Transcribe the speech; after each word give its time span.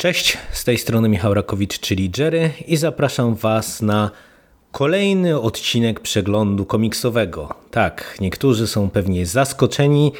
Cześć, 0.00 0.38
z 0.52 0.64
tej 0.64 0.78
strony 0.78 1.08
Michał 1.08 1.34
Rakowicz, 1.34 1.80
czyli 1.80 2.10
Jerry 2.18 2.50
i 2.66 2.76
zapraszam 2.76 3.34
Was 3.34 3.82
na 3.82 4.10
kolejny 4.72 5.40
odcinek 5.40 6.00
przeglądu 6.00 6.64
komiksowego. 6.64 7.54
Tak, 7.70 8.16
niektórzy 8.20 8.66
są 8.66 8.90
pewnie 8.90 9.26
zaskoczeni, 9.26 10.12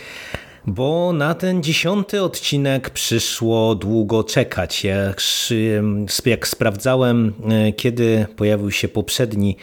bo 0.66 1.12
na 1.12 1.34
ten 1.34 1.62
dziesiąty 1.62 2.22
odcinek 2.22 2.90
przyszło 2.90 3.74
długo 3.74 4.24
czekać. 4.24 4.84
Jak, 4.84 5.20
jak 6.26 6.48
sprawdzałem, 6.48 7.32
e, 7.50 7.72
kiedy 7.72 8.26
pojawił 8.36 8.70
się 8.70 8.88
poprzedni 8.88 9.56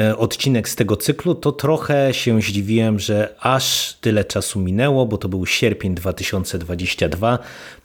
E, 0.00 0.16
odcinek 0.16 0.68
z 0.68 0.76
tego 0.76 0.96
cyklu, 0.96 1.34
to 1.34 1.52
trochę 1.52 2.14
się 2.14 2.42
zdziwiłem, 2.42 2.98
że 2.98 3.34
aż 3.40 3.96
tyle 4.00 4.24
czasu 4.24 4.60
minęło, 4.60 5.06
bo 5.06 5.18
to 5.18 5.28
był 5.28 5.46
sierpień 5.46 5.94
2022, 5.94 7.38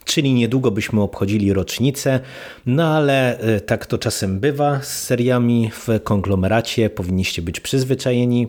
czyli 0.07 0.34
niedługo 0.34 0.71
byśmy 0.71 1.02
obchodzili 1.02 1.53
rocznicę, 1.53 2.20
no 2.66 2.95
ale 2.97 3.39
e, 3.39 3.61
tak 3.61 3.85
to 3.85 3.97
czasem 3.97 4.39
bywa 4.39 4.81
z 4.81 5.03
seriami 5.03 5.71
w 5.73 6.03
konglomeracie, 6.03 6.89
powinniście 6.89 7.41
być 7.41 7.59
przyzwyczajeni. 7.59 8.47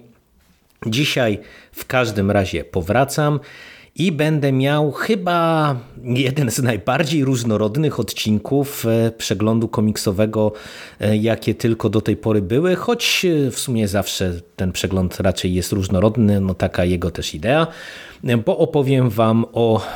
Dzisiaj 0.86 1.38
w 1.72 1.86
każdym 1.86 2.30
razie 2.30 2.64
powracam 2.64 3.40
i 3.98 4.12
będę 4.12 4.52
miał 4.52 4.92
chyba 4.92 5.76
jeden 6.04 6.50
z 6.50 6.62
najbardziej 6.62 7.24
różnorodnych 7.24 8.00
odcinków 8.00 8.86
e, 8.86 9.10
przeglądu 9.10 9.68
komiksowego, 9.68 10.52
e, 11.00 11.16
jakie 11.16 11.54
tylko 11.54 11.88
do 11.88 12.00
tej 12.00 12.16
pory 12.16 12.42
były, 12.42 12.76
choć 12.76 13.24
e, 13.24 13.50
w 13.50 13.58
sumie 13.58 13.88
zawsze 13.88 14.40
ten 14.56 14.72
przegląd 14.72 15.20
raczej 15.20 15.54
jest 15.54 15.72
różnorodny, 15.72 16.40
no 16.40 16.54
taka 16.54 16.84
jego 16.84 17.10
też 17.10 17.34
idea, 17.34 17.66
bo 18.46 18.58
opowiem 18.58 19.10
Wam 19.10 19.44
o 19.52 19.86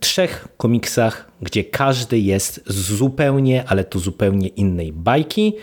trzech 0.00 0.48
komiksach, 0.56 1.30
gdzie 1.42 1.64
każdy 1.64 2.18
jest 2.18 2.60
zupełnie, 2.66 3.64
ale 3.66 3.84
to 3.84 3.98
zupełnie 3.98 4.48
innej 4.48 4.92
bajki. 4.92 5.54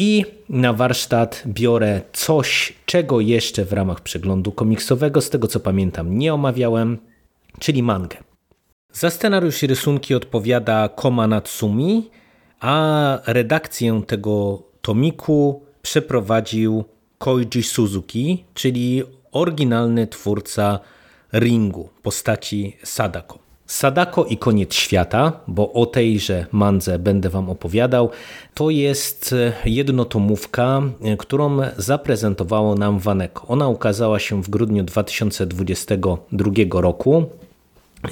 I 0.00 0.24
na 0.48 0.72
warsztat 0.72 1.42
biorę 1.46 2.00
coś, 2.12 2.72
czego 2.86 3.20
jeszcze 3.20 3.64
w 3.64 3.72
ramach 3.72 4.00
przeglądu 4.00 4.52
komiksowego, 4.52 5.20
z 5.20 5.30
tego 5.30 5.48
co 5.48 5.60
pamiętam, 5.60 6.18
nie 6.18 6.34
omawiałem, 6.34 6.98
czyli 7.58 7.82
mangę. 7.82 8.16
Za 8.92 9.10
scenariusz 9.10 9.62
i 9.62 9.66
rysunki 9.66 10.14
odpowiada 10.14 10.88
Koma 10.88 11.26
Natsumi, 11.26 12.10
a 12.60 13.18
redakcję 13.26 14.02
tego 14.06 14.62
tomiku 14.82 15.62
przeprowadził 15.82 16.84
Koichi 17.18 17.62
Suzuki, 17.62 18.44
czyli 18.54 19.02
oryginalny 19.32 20.06
twórca 20.06 20.80
Ringu, 21.32 21.88
postaci 22.02 22.76
Sadako. 22.84 23.47
Sadako 23.68 24.24
i 24.24 24.36
koniec 24.36 24.74
świata, 24.74 25.32
bo 25.46 25.72
o 25.72 25.86
tejże 25.86 26.46
mandze 26.52 26.98
będę 26.98 27.28
Wam 27.28 27.50
opowiadał, 27.50 28.10
to 28.54 28.70
jest 28.70 29.34
jednotomówka, 29.64 30.82
którą 31.18 31.58
zaprezentowało 31.76 32.74
nam 32.74 32.98
Waneko. 32.98 33.46
Ona 33.48 33.68
ukazała 33.68 34.18
się 34.18 34.42
w 34.42 34.50
grudniu 34.50 34.84
2022 34.84 36.80
roku 36.80 37.26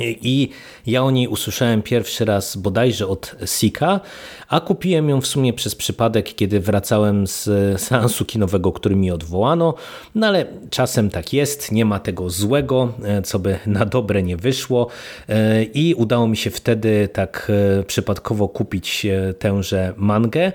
i 0.00 0.48
ja 0.86 1.02
o 1.02 1.10
niej 1.10 1.28
usłyszałem 1.28 1.82
pierwszy 1.82 2.24
raz 2.24 2.56
bodajże 2.56 3.06
od 3.06 3.36
Sika, 3.46 4.00
a 4.48 4.60
kupiłem 4.60 5.08
ją 5.08 5.20
w 5.20 5.26
sumie 5.26 5.52
przez 5.52 5.74
przypadek, 5.74 6.34
kiedy 6.34 6.60
wracałem 6.60 7.26
z 7.26 7.48
seansu 7.80 8.24
kinowego, 8.24 8.72
który 8.72 8.96
mi 8.96 9.10
odwołano. 9.10 9.74
No 10.14 10.26
ale 10.26 10.46
czasem 10.70 11.10
tak 11.10 11.32
jest, 11.32 11.72
nie 11.72 11.84
ma 11.84 11.98
tego 11.98 12.30
złego, 12.30 12.92
e, 13.04 13.22
co 13.22 13.38
by 13.38 13.58
na 13.66 13.84
dobre 13.84 14.22
nie 14.22 14.36
wyszło. 14.36 14.88
E, 15.28 15.62
I 15.62 15.94
udało 15.94 16.28
mi 16.28 16.36
się 16.36 16.50
wtedy 16.50 17.08
tak 17.12 17.52
e, 17.80 17.82
przypadkowo 17.82 18.48
kupić 18.48 19.06
tęże 19.38 19.92
mangę. 19.96 20.52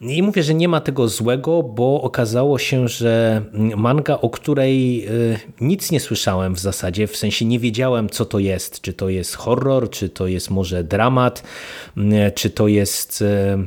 I 0.00 0.22
mówię, 0.22 0.42
że 0.42 0.54
nie 0.54 0.68
ma 0.68 0.80
tego 0.80 1.08
złego, 1.08 1.62
bo 1.62 2.02
okazało 2.02 2.58
się, 2.58 2.88
że 2.88 3.42
manga, 3.76 4.20
o 4.20 4.30
której 4.30 5.06
y, 5.08 5.38
nic 5.60 5.90
nie 5.90 6.00
słyszałem 6.00 6.54
w 6.54 6.58
zasadzie, 6.58 7.06
w 7.06 7.16
sensie 7.16 7.44
nie 7.44 7.58
wiedziałem, 7.58 8.10
co 8.10 8.24
to 8.24 8.38
jest. 8.38 8.80
Czy 8.80 8.92
to 8.92 9.08
jest 9.08 9.34
horror, 9.34 9.90
czy 9.90 10.08
to 10.08 10.26
jest 10.26 10.50
może 10.50 10.84
dramat, 10.84 11.42
y, 11.96 12.02
czy 12.34 12.50
to 12.50 12.68
jest 12.68 13.22
y, 13.22 13.66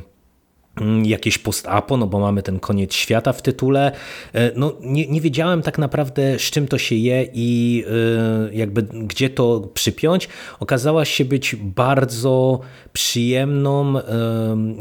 jakieś 1.02 1.38
post-apo, 1.38 1.96
no 1.96 2.06
bo 2.06 2.18
mamy 2.18 2.42
ten 2.42 2.60
koniec 2.60 2.94
świata 2.94 3.32
w 3.32 3.42
tytule. 3.42 3.92
E, 4.32 4.52
no, 4.56 4.72
nie, 4.80 5.06
nie 5.06 5.20
wiedziałem 5.20 5.62
tak 5.62 5.78
naprawdę, 5.78 6.38
z 6.38 6.42
czym 6.42 6.68
to 6.68 6.78
się 6.78 6.94
je 6.94 7.26
i 7.34 7.84
e, 8.50 8.54
jakby 8.54 8.82
gdzie 8.82 9.30
to 9.30 9.60
przypiąć. 9.74 10.28
Okazała 10.60 11.04
się 11.04 11.24
być 11.24 11.56
bardzo 11.56 12.60
przyjemną 12.92 13.98
e, 13.98 14.02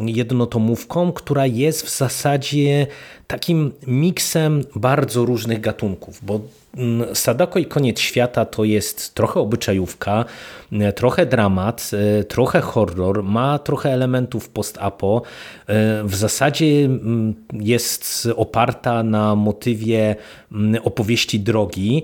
jednotomówką, 0.06 1.12
która 1.12 1.46
jest 1.46 1.85
w 1.85 1.97
zasadzie 1.97 2.88
takim 3.28 3.72
miksem 3.88 4.64
bardzo 4.76 5.26
różnych 5.26 5.62
gatunków, 5.62 6.20
bo 6.26 6.40
Mm, 6.78 7.16
Sadako 7.16 7.60
i 7.60 7.66
koniec 7.66 8.00
świata 8.00 8.46
to 8.46 8.64
jest 8.64 9.14
trochę 9.14 9.40
obyczajówka, 9.40 10.26
e, 10.72 10.94
trochę 10.94 11.26
dramat, 11.26 11.92
e, 12.20 12.24
trochę 12.24 12.62
horror, 12.62 13.24
ma 13.24 13.60
trochę 13.60 13.94
elementów 13.94 14.50
post-apo. 14.50 15.22
E, 15.68 16.04
w 16.04 16.16
zasadzie 16.16 16.86
mm, 16.86 17.34
jest 17.54 18.28
oparta 18.36 19.04
na 19.04 19.36
motywie 19.36 20.16
mm, 20.52 20.84
opowieści 20.84 21.40
drogi. 21.40 22.04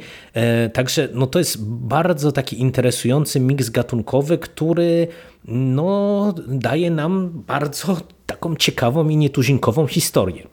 Także 0.74 1.10
no 1.14 1.28
to 1.28 1.40
jest 1.40 1.66
bardzo 1.66 2.32
taki 2.32 2.62
interesujący 2.62 3.40
miks 3.40 3.70
gatunkowy, 3.70 4.38
który 4.38 5.08
no, 5.48 6.34
daje 6.48 6.92
nam 6.92 7.44
bardzo 7.48 7.98
taką 8.26 8.56
ciekawą 8.56 9.10
i 9.10 9.18
nietuzinkową 9.18 9.88
historię. 9.88 10.53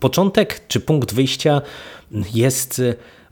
Początek 0.00 0.66
czy 0.68 0.80
punkt 0.80 1.14
wyjścia 1.14 1.62
jest 2.34 2.82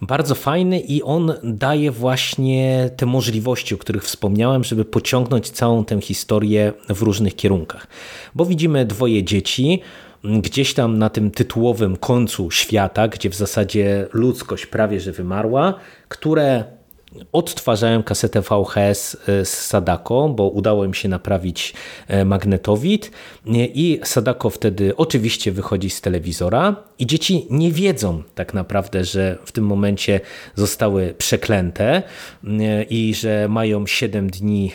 bardzo 0.02 0.34
fajny 0.34 0.80
i 0.80 1.02
on 1.02 1.32
daje 1.42 1.90
właśnie 1.90 2.90
te 2.96 3.06
możliwości, 3.06 3.74
o 3.74 3.78
których 3.78 4.04
wspomniałem, 4.04 4.64
żeby 4.64 4.84
pociągnąć 4.84 5.50
całą 5.50 5.84
tę 5.84 6.00
historię 6.00 6.72
w 6.88 7.02
różnych 7.02 7.36
kierunkach. 7.36 7.86
Bo 8.34 8.44
widzimy 8.46 8.84
dwoje 8.84 9.24
dzieci, 9.24 9.82
gdzieś 10.24 10.74
tam 10.74 10.98
na 10.98 11.10
tym 11.10 11.30
tytułowym 11.30 11.96
końcu 11.96 12.50
świata, 12.50 13.08
gdzie 13.08 13.30
w 13.30 13.34
zasadzie 13.34 14.06
ludzkość 14.12 14.66
prawie 14.66 15.00
że 15.00 15.12
wymarła, 15.12 15.74
które 16.08 16.64
odtwarzają 17.32 18.02
kasetę 18.02 18.42
VHS 18.42 19.16
e, 19.28 19.44
z 19.44 19.66
Sadako, 19.66 20.28
bo 20.28 20.48
udało 20.48 20.84
im 20.84 20.94
się 20.94 21.08
naprawić 21.08 21.74
e, 22.08 22.24
magnetowid. 22.24 23.10
I 23.56 24.00
Sadako 24.04 24.50
wtedy 24.50 24.96
oczywiście 24.96 25.52
wychodzi 25.52 25.90
z 25.90 26.00
telewizora 26.00 26.76
i 26.98 27.06
dzieci 27.06 27.46
nie 27.50 27.72
wiedzą 27.72 28.22
tak 28.34 28.54
naprawdę, 28.54 29.04
że 29.04 29.38
w 29.44 29.52
tym 29.52 29.64
momencie 29.64 30.20
zostały 30.54 31.14
przeklęte 31.18 32.02
e, 32.44 32.82
i 32.82 33.14
że 33.14 33.48
mają 33.48 33.86
7 33.86 34.30
dni 34.30 34.72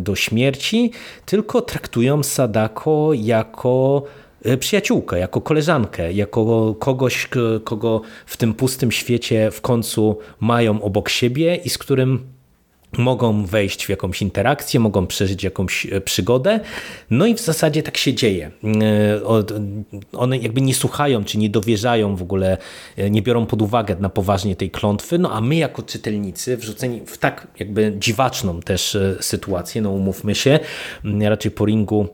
do 0.00 0.14
śmierci, 0.14 0.90
tylko 1.26 1.62
traktują 1.62 2.22
Sadako 2.22 3.10
jako 3.14 4.02
E, 4.04 4.31
przyjaciółkę, 4.60 5.18
jako 5.18 5.40
koleżankę, 5.40 6.12
jako 6.12 6.74
kogoś, 6.74 7.28
kogo 7.64 8.00
w 8.26 8.36
tym 8.36 8.54
pustym 8.54 8.92
świecie 8.92 9.50
w 9.50 9.60
końcu 9.60 10.18
mają 10.40 10.82
obok 10.82 11.08
siebie 11.08 11.56
i 11.56 11.70
z 11.70 11.78
którym 11.78 12.32
mogą 12.98 13.44
wejść 13.44 13.86
w 13.86 13.88
jakąś 13.88 14.22
interakcję, 14.22 14.80
mogą 14.80 15.06
przeżyć 15.06 15.44
jakąś 15.44 15.86
e, 15.86 16.00
przygodę. 16.00 16.60
No 17.10 17.26
i 17.26 17.34
w 17.34 17.40
zasadzie 17.40 17.82
tak 17.82 17.96
się 17.96 18.14
dzieje. 18.14 18.50
E, 18.64 19.20
one 20.12 20.38
jakby 20.38 20.60
nie 20.60 20.74
słuchają, 20.74 21.24
czy 21.24 21.38
nie 21.38 21.50
dowierzają 21.50 22.16
w 22.16 22.22
ogóle, 22.22 22.58
nie 23.10 23.22
biorą 23.22 23.46
pod 23.46 23.62
uwagę 23.62 23.96
na 24.00 24.08
poważnie 24.08 24.56
tej 24.56 24.70
klątwy, 24.70 25.18
no 25.18 25.32
a 25.32 25.40
my 25.40 25.56
jako 25.56 25.82
czytelnicy 25.82 26.56
wrzuceni 26.56 27.00
w 27.06 27.18
tak 27.18 27.46
jakby 27.58 27.96
dziwaczną 27.98 28.60
też 28.60 28.98
sytuację, 29.20 29.82
no 29.82 29.90
umówmy 29.90 30.34
się, 30.34 30.58
raczej 31.20 31.50
po 31.50 31.66
ringu 31.66 32.08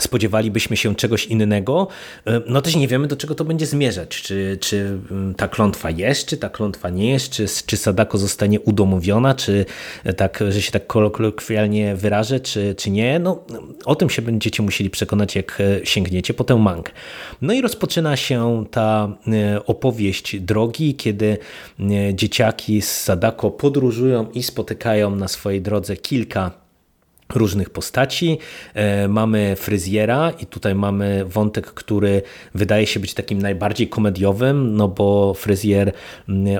spodziewalibyśmy 0.00 0.76
się 0.76 0.94
czegoś 0.94 1.26
innego, 1.26 1.88
e, 2.26 2.40
no 2.46 2.62
też 2.62 2.76
nie 2.76 2.88
wiemy, 2.88 3.08
do 3.08 3.16
czego 3.16 3.34
to 3.34 3.44
będzie 3.44 3.66
zmierzać. 3.66 4.22
Czy, 4.22 4.58
czy 4.60 4.98
mm, 5.10 5.34
ta 5.34 5.48
klątwa 5.48 5.90
jest, 5.90 6.28
czy 6.28 6.36
ta 6.36 6.48
klątwa 6.48 6.90
nie 6.90 7.10
jest, 7.10 7.30
czy, 7.30 7.46
czy 7.66 7.76
Sadako 7.76 8.18
zostanie 8.18 8.60
udomowiona, 8.60 9.34
czy 9.34 9.66
e, 10.04 10.12
tak, 10.12 10.44
że 10.48 10.62
się 10.62 10.72
tak 10.72 10.86
kolokwialnie 10.86 11.96
wyrażę, 11.96 12.40
czy, 12.40 12.74
czy 12.74 12.90
nie. 12.90 13.18
No, 13.18 13.44
o 13.84 13.94
tym 13.94 14.10
się 14.10 14.22
będziecie 14.22 14.62
musieli 14.62 14.90
przekonać, 14.90 15.36
jak 15.36 15.60
e, 15.60 15.86
sięgniecie 15.86 16.34
po 16.34 16.44
tę 16.44 16.56
mangę. 16.56 16.92
No 17.42 17.52
i 17.52 17.60
rozpoczyna 17.60 18.16
się 18.16 18.64
ta 18.70 19.16
opowieść 19.66 20.40
drogi, 20.40 20.94
kiedy 20.94 21.38
dzieciaki 22.14 22.82
z 22.82 22.90
Sadako 22.90 23.50
podróżują 23.50 24.30
i 24.30 24.42
spotykają 24.42 25.16
na 25.16 25.28
swojej 25.28 25.62
drodze 25.62 25.96
kilka 25.96 26.67
różnych 27.34 27.70
postaci. 27.70 28.38
E, 28.74 29.08
mamy 29.08 29.56
fryzjera 29.56 30.30
i 30.40 30.46
tutaj 30.46 30.74
mamy 30.74 31.24
wątek, 31.24 31.66
który 31.66 32.22
wydaje 32.54 32.86
się 32.86 33.00
być 33.00 33.14
takim 33.14 33.42
najbardziej 33.42 33.88
komediowym, 33.88 34.76
no 34.76 34.88
bo 34.88 35.34
fryzjer 35.34 35.92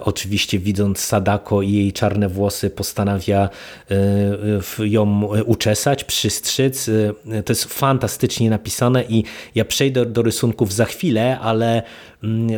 oczywiście 0.01 0.59
widząc 0.59 0.99
Sadako 0.99 1.63
i 1.63 1.73
jej 1.73 1.93
czarne 1.93 2.29
włosy 2.29 2.71
postanawia 2.71 3.49
e, 3.91 4.87
ją 4.87 5.29
uczesać, 5.47 6.05
przystrzyc. 6.05 6.89
E, 6.89 7.43
to 7.43 7.53
jest 7.53 7.65
fantastycznie 7.65 8.51
napisane 8.51 9.05
i 9.09 9.25
ja 9.55 9.65
przejdę 9.65 10.07
do 10.07 10.23
rysunków 10.23 10.73
za 10.73 10.85
chwilę, 10.85 11.39
ale 11.41 11.83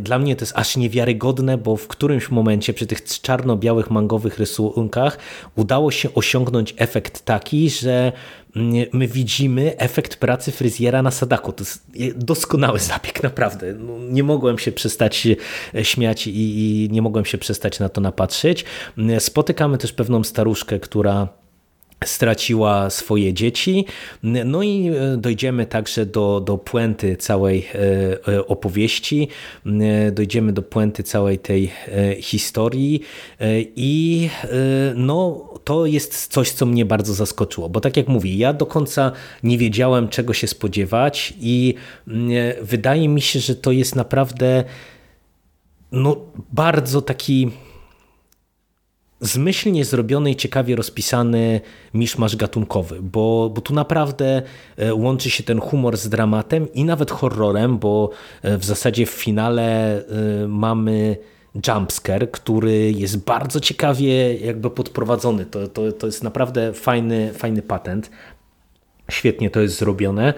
dla 0.02 0.18
mnie 0.18 0.36
to 0.36 0.42
jest 0.42 0.52
aż 0.56 0.76
niewiarygodne, 0.76 1.58
bo 1.58 1.76
w 1.76 1.88
którymś 1.88 2.30
momencie 2.30 2.74
przy 2.74 2.86
tych 2.86 3.04
czarno-białych 3.04 3.90
mangowych 3.90 4.38
rysunkach 4.38 5.18
udało 5.56 5.90
się 5.90 6.14
osiągnąć 6.14 6.74
efekt 6.76 7.24
taki, 7.24 7.70
że 7.70 8.12
my 8.92 9.08
widzimy 9.08 9.76
efekt 9.78 10.16
pracy 10.16 10.52
fryzjera 10.52 11.02
na 11.02 11.10
Sadako. 11.10 11.52
To 11.52 11.64
jest 11.64 12.18
doskonały 12.18 12.78
zabieg, 12.78 13.22
naprawdę. 13.22 13.74
No, 13.74 13.98
nie 13.98 14.22
mogłem 14.22 14.58
się 14.58 14.72
przestać 14.72 15.28
e, 15.74 15.84
śmiać 15.84 16.26
i, 16.26 16.32
i 16.34 16.88
nie 16.90 17.02
mogłem 17.02 17.24
się 17.24 17.38
przestać 17.38 17.78
na 17.78 17.88
to 17.88 18.00
napatrzeć. 18.00 18.64
Spotykamy 19.18 19.78
też 19.78 19.92
pewną 19.92 20.24
staruszkę, 20.24 20.80
która 20.80 21.39
straciła 22.04 22.90
swoje 22.90 23.34
dzieci. 23.34 23.84
No 24.22 24.62
i 24.62 24.88
e, 24.88 25.16
dojdziemy 25.16 25.66
także 25.66 26.06
do, 26.06 26.40
do 26.40 26.58
puenty 26.58 27.16
całej 27.16 27.66
e, 28.28 28.46
opowieści, 28.46 29.28
dojdziemy 30.12 30.52
do 30.52 30.62
puenty 30.62 31.02
całej 31.02 31.38
tej 31.38 31.70
historii 32.20 33.00
i 33.76 34.28
no 34.94 35.48
to 35.64 35.86
jest 35.86 36.26
coś, 36.26 36.50
co 36.50 36.66
mnie 36.66 36.84
bardzo 36.84 37.14
zaskoczyło, 37.14 37.68
bo 37.68 37.80
tak 37.80 37.96
jak 37.96 38.08
mówię, 38.08 38.34
ja 38.34 38.52
do 38.52 38.66
końca 38.66 39.12
nie 39.42 39.58
wiedziałem, 39.58 40.08
czego 40.08 40.34
się 40.34 40.46
spodziewać 40.46 41.34
i 41.40 41.74
mm, 42.08 42.30
wydaje 42.62 43.08
mi 43.08 43.20
się, 43.20 43.40
że 43.40 43.54
to 43.54 43.72
jest 43.72 43.96
naprawdę 43.96 44.64
no, 45.92 46.16
bardzo 46.52 47.02
taki 47.02 47.50
zmyślnie 49.20 49.84
zrobiony 49.84 50.30
i 50.30 50.36
ciekawie 50.36 50.76
rozpisany 50.76 51.60
miszmasz 51.94 52.36
gatunkowy, 52.36 53.02
bo, 53.02 53.50
bo 53.54 53.60
tu 53.60 53.74
naprawdę 53.74 54.42
e, 54.76 54.94
łączy 54.94 55.30
się 55.30 55.42
ten 55.42 55.60
humor 55.60 55.96
z 55.96 56.08
dramatem 56.08 56.72
i 56.72 56.84
nawet 56.84 57.10
horrorem, 57.10 57.78
bo 57.78 58.10
e, 58.42 58.58
w 58.58 58.64
zasadzie 58.64 59.06
w 59.06 59.10
finale 59.10 59.98
e, 59.98 60.48
mamy 60.48 61.16
jumpscare, 61.66 62.30
który 62.30 62.92
jest 62.92 63.24
bardzo 63.24 63.60
ciekawie 63.60 64.36
jakby 64.36 64.70
podprowadzony. 64.70 65.46
To, 65.46 65.68
to, 65.68 65.92
to 65.92 66.06
jest 66.06 66.24
naprawdę 66.24 66.72
fajny, 66.72 67.32
fajny 67.34 67.62
patent. 67.62 68.10
Świetnie 69.10 69.50
to 69.50 69.60
jest 69.60 69.78
zrobione. 69.78 70.34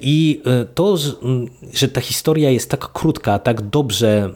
I 0.00 0.42
to, 0.74 0.96
że 1.74 1.88
ta 1.88 2.00
historia 2.00 2.50
jest 2.50 2.70
tak 2.70 2.92
krótka, 2.92 3.38
tak 3.38 3.60
dobrze 3.60 4.30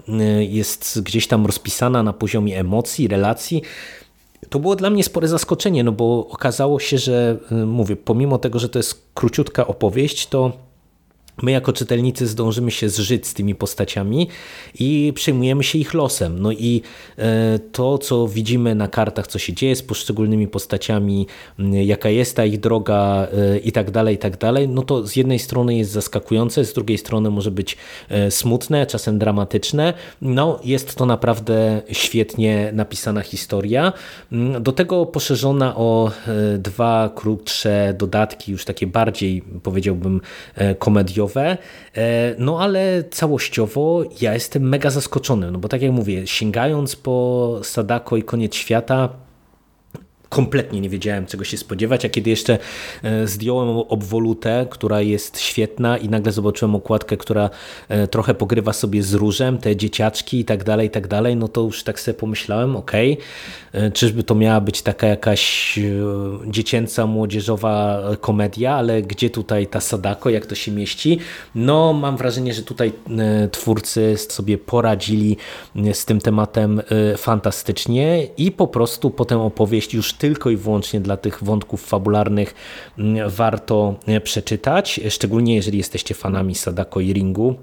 jest 0.49 1.03
gdzieś 1.03 1.27
tam 1.27 1.47
rozpisana 1.47 2.03
na 2.03 2.13
poziomie 2.13 2.61
emocji, 2.61 3.09
relacji, 3.09 3.63
to 4.49 4.59
było 4.59 4.77
dla 4.77 4.91
mnie 4.91 5.05
spore 5.05 5.29
zaskoczenie, 5.29 5.85
no 5.85 5.93
bo 5.93 6.29
okazało 6.31 6.81
się, 6.81 6.99
że 6.99 7.37
mówię, 7.67 7.97
pomimo 7.97 8.39
tego, 8.39 8.59
że 8.59 8.69
to 8.69 8.79
jest 8.79 9.03
króciutka 9.15 9.67
opowieść, 9.67 10.27
to 10.27 10.53
my 11.43 11.51
jako 11.51 11.73
czytelnicy 11.73 12.27
zdążymy 12.27 12.71
się 12.71 12.89
zżyć 12.89 13.27
z 13.27 13.35
tymi 13.35 13.55
postaciami 13.55 14.29
i 14.79 15.13
przejmujemy 15.15 15.65
się 15.65 15.79
ich 15.79 15.95
losem. 15.95 16.43
No 16.43 16.53
i 16.53 16.83
e, 17.19 17.59
to, 17.59 17.99
co 17.99 18.29
widzimy 18.29 18.75
na 18.75 18.89
kartach, 18.89 19.27
co 19.27 19.39
się 19.39 19.53
dzieje 19.53 19.77
z 19.77 19.83
poszczególnymi 19.83 20.49
postaciami, 20.49 21.27
jaka 21.85 22.09
jest 22.09 22.37
ta 22.37 22.45
ich 22.45 22.61
droga 22.61 23.29
e, 23.33 23.59
i 23.59 23.73
tak 23.73 23.91
dalej, 23.91 24.15
i 24.15 24.19
tak 24.19 24.39
dalej, 24.39 24.69
no 24.69 24.83
to 24.83 25.07
z 25.07 25.17
jednej 25.17 25.39
strony 25.39 25.77
jest 25.77 25.91
zaskakujące, 25.91 26.65
z 26.65 26.73
drugiej 26.73 26.99
strony 26.99 27.31
może 27.31 27.51
być 27.51 27.77
e, 28.09 28.31
smutne, 28.31 28.87
czasem 28.87 29.19
dramatyczne. 29.19 29.95
No 30.23 30.61
jest 30.65 30.95
to 30.95 31.07
naprawdę 31.07 31.83
świetnie 31.93 32.71
napisana 32.73 33.21
historia. 33.21 33.93
Do 34.61 34.73
tego 34.73 35.07
poszerzona 35.07 35.77
o 35.77 36.11
dwa 36.59 37.11
krótsze 37.15 37.95
dodatki, 37.99 38.53
już 38.53 38.65
takie 38.65 38.87
bardziej 38.87 39.43
powiedziałbym 39.63 40.21
komediowe, 40.79 41.26
E, 41.97 42.35
no 42.39 42.61
ale 42.61 43.05
całościowo 43.11 44.05
ja 44.21 44.35
jestem 44.35 44.69
mega 44.69 44.91
zaskoczony, 44.91 45.51
no 45.51 45.59
bo 45.59 45.69
tak 45.69 45.83
jak 45.83 45.93
mówię, 45.93 46.27
sięgając 46.27 46.97
po 46.97 47.59
Sadako 47.63 48.17
i 48.17 48.23
Koniec 48.23 48.55
Świata, 48.55 49.26
kompletnie 50.37 50.81
nie 50.81 50.89
wiedziałem 50.89 51.27
czego 51.27 51.45
się 51.45 51.57
spodziewać, 51.57 52.05
a 52.05 52.09
kiedy 52.09 52.31
jeszcze 52.31 52.59
e, 53.03 53.27
zdjąłem 53.27 53.69
obwolutę, 53.69 54.67
która 54.71 55.01
jest 55.01 55.41
świetna 55.41 55.99
i 55.99 56.09
nagle 56.09 56.33
zobaczyłem 56.33 56.75
okładkę, 56.75 57.17
która 57.17 57.51
e, 57.89 58.09
trochę 58.09 58.35
pogrywa 58.35 58.73
sobie 58.73 59.03
z 59.03 59.15
różem, 59.15 59.59
te 59.59 59.77
dzieciaczki 59.77 60.41
i 60.41 60.45
tak 60.45 60.65
dalej, 60.65 60.87
i 60.87 60.91
tak 60.91 61.09
dalej, 61.09 61.37
no 61.37 61.49
to 61.49 61.61
już 61.61 61.83
tak 61.83 62.01
sobie 62.01 62.15
pomyślałem, 62.15 62.77
ok, 62.77 62.93
e, 63.73 63.91
czyżby 63.91 64.23
to 64.23 64.35
miała 64.35 64.61
być 64.61 64.83
taka 64.83 65.07
jakaś 65.07 65.79
dziecięca, 66.47 67.07
młodzieżowa 67.07 68.03
komedia, 68.21 68.75
ale 68.75 69.03
gdzie 69.03 69.31
tutaj 69.31 69.67
ta 69.67 69.81
Sadako, 69.81 70.31
jak 70.31 70.47
to 70.47 70.55
się 70.55 70.73
mieści? 70.73 71.19
No 71.55 71.93
mam 71.93 72.17
wrażenie, 72.17 72.55
że 72.55 72.63
tutaj 72.63 72.93
twórcy 73.53 74.17
sobie 74.17 74.59
poradzili 74.59 75.37
z 75.93 76.05
tym 76.05 76.21
tematem 76.21 76.83
fantastycznie 77.17 78.27
i 78.37 78.53
po 78.53 78.67
prostu 78.67 79.11
potem 79.11 79.41
opowieść 79.41 79.95
już 79.95 80.13
tylko 80.27 80.51
i 80.51 80.57
wyłącznie 80.57 81.01
dla 81.01 81.17
tych 81.17 81.45
wątków 81.45 81.87
fabularnych 81.87 82.55
mm, 82.99 83.31
warto 83.31 83.95
e, 84.07 84.21
przeczytać, 84.21 85.01
szczególnie 85.09 85.55
jeżeli 85.55 85.79
jesteście 85.79 86.15
fanami 86.15 86.55
Sadako 86.55 87.01
i 87.01 87.13
Ringu 87.13 87.57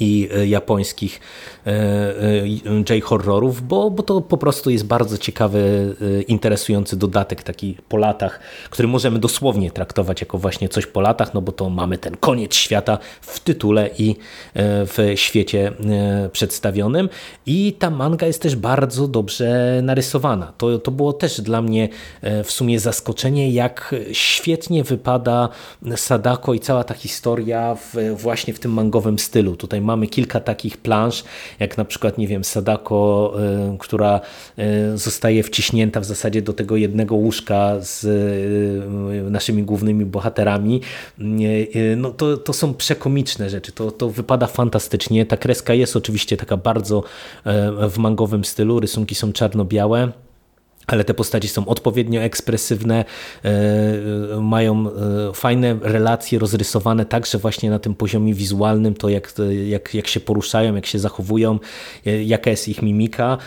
i 0.00 0.28
e, 0.34 0.46
japońskich 0.46 1.20
e, 1.66 1.70
e, 1.70 2.94
J-horrorów, 2.94 3.62
bo, 3.62 3.90
bo 3.90 4.02
to 4.02 4.20
po 4.20 4.36
prostu 4.36 4.70
jest 4.70 4.86
bardzo 4.86 5.18
ciekawy, 5.18 5.62
interesujący 6.28 6.96
dodatek 6.96 7.42
taki 7.42 7.76
po 7.88 7.96
latach, 7.96 8.40
który 8.70 8.88
możemy 8.88 9.18
dosłownie 9.18 9.70
traktować 9.70 10.20
jako 10.20 10.38
właśnie 10.38 10.68
coś 10.68 10.86
po 10.86 11.00
latach, 11.00 11.34
no 11.34 11.42
bo 11.42 11.52
to 11.52 11.70
mamy 11.70 11.98
ten 11.98 12.16
koniec 12.16 12.54
świata 12.54 12.98
w 13.20 13.40
tytule 13.40 13.90
i 13.98 14.16
w 14.86 15.12
świecie 15.14 15.72
przedstawionym 16.32 17.08
i 17.46 17.76
ta 17.78 17.90
manga 17.90 18.26
jest 18.26 18.42
też 18.42 18.56
bardzo 18.56 19.08
dobrze 19.08 19.80
narysowana. 19.82 20.52
To, 20.58 20.78
to 20.78 20.90
było 20.90 21.12
też 21.12 21.40
dla 21.40 21.62
mnie 21.62 21.88
w 22.44 22.52
sumie 22.52 22.80
zaskoczenie, 22.80 23.50
jak 23.50 23.94
świetnie 24.12 24.84
wypada 24.84 25.48
Sadako 25.96 26.54
i 26.54 26.60
cała 26.60 26.84
ta 26.84 26.94
historia 26.94 27.74
w, 27.74 27.94
właśnie 28.16 28.54
w 28.54 28.60
tym 28.60 28.72
mangowym 28.72 29.18
stylu. 29.18 29.56
Tutaj 29.56 29.81
mamy 29.82 30.06
kilka 30.06 30.40
takich 30.40 30.76
plansz, 30.76 31.24
jak 31.60 31.78
na 31.78 31.84
przykład, 31.84 32.18
nie 32.18 32.26
wiem, 32.26 32.44
Sadako, 32.44 33.34
y, 33.74 33.78
która 33.78 34.20
y, 34.58 34.98
zostaje 34.98 35.42
wciśnięta 35.42 36.00
w 36.00 36.04
zasadzie 36.04 36.42
do 36.42 36.52
tego 36.52 36.76
jednego 36.76 37.14
łóżka 37.14 37.80
z 37.80 38.04
y, 38.04 39.30
naszymi 39.30 39.62
głównymi 39.62 40.04
bohaterami. 40.04 40.80
No 41.96 42.10
to, 42.10 42.36
to 42.36 42.52
są 42.52 42.74
przekomiczne 42.74 43.50
rzeczy, 43.50 43.72
to, 43.72 43.90
to 43.90 44.08
wypada 44.08 44.46
fantastycznie. 44.46 45.26
Ta 45.26 45.36
kreska 45.36 45.74
jest 45.74 45.96
oczywiście 45.96 46.36
taka 46.36 46.56
bardzo 46.56 47.02
w 47.88 47.98
mangowym 47.98 48.44
stylu, 48.44 48.80
rysunki 48.80 49.14
są 49.14 49.32
czarno-białe 49.32 50.12
ale 50.86 51.04
te 51.04 51.14
postaci 51.14 51.48
są 51.48 51.66
odpowiednio 51.66 52.20
ekspresywne, 52.20 53.04
e, 53.44 54.40
mają 54.40 54.86
e, 54.88 55.32
fajne 55.34 55.76
relacje 55.80 56.38
rozrysowane 56.38 57.04
także 57.06 57.38
właśnie 57.38 57.70
na 57.70 57.78
tym 57.78 57.94
poziomie 57.94 58.34
wizualnym, 58.34 58.94
to 58.94 59.08
jak, 59.08 59.32
jak, 59.66 59.94
jak 59.94 60.06
się 60.06 60.20
poruszają, 60.20 60.74
jak 60.74 60.86
się 60.86 60.98
zachowują, 60.98 61.58
e, 62.06 62.22
jaka 62.22 62.50
jest 62.50 62.68
ich 62.68 62.82
mimika. 62.82 63.38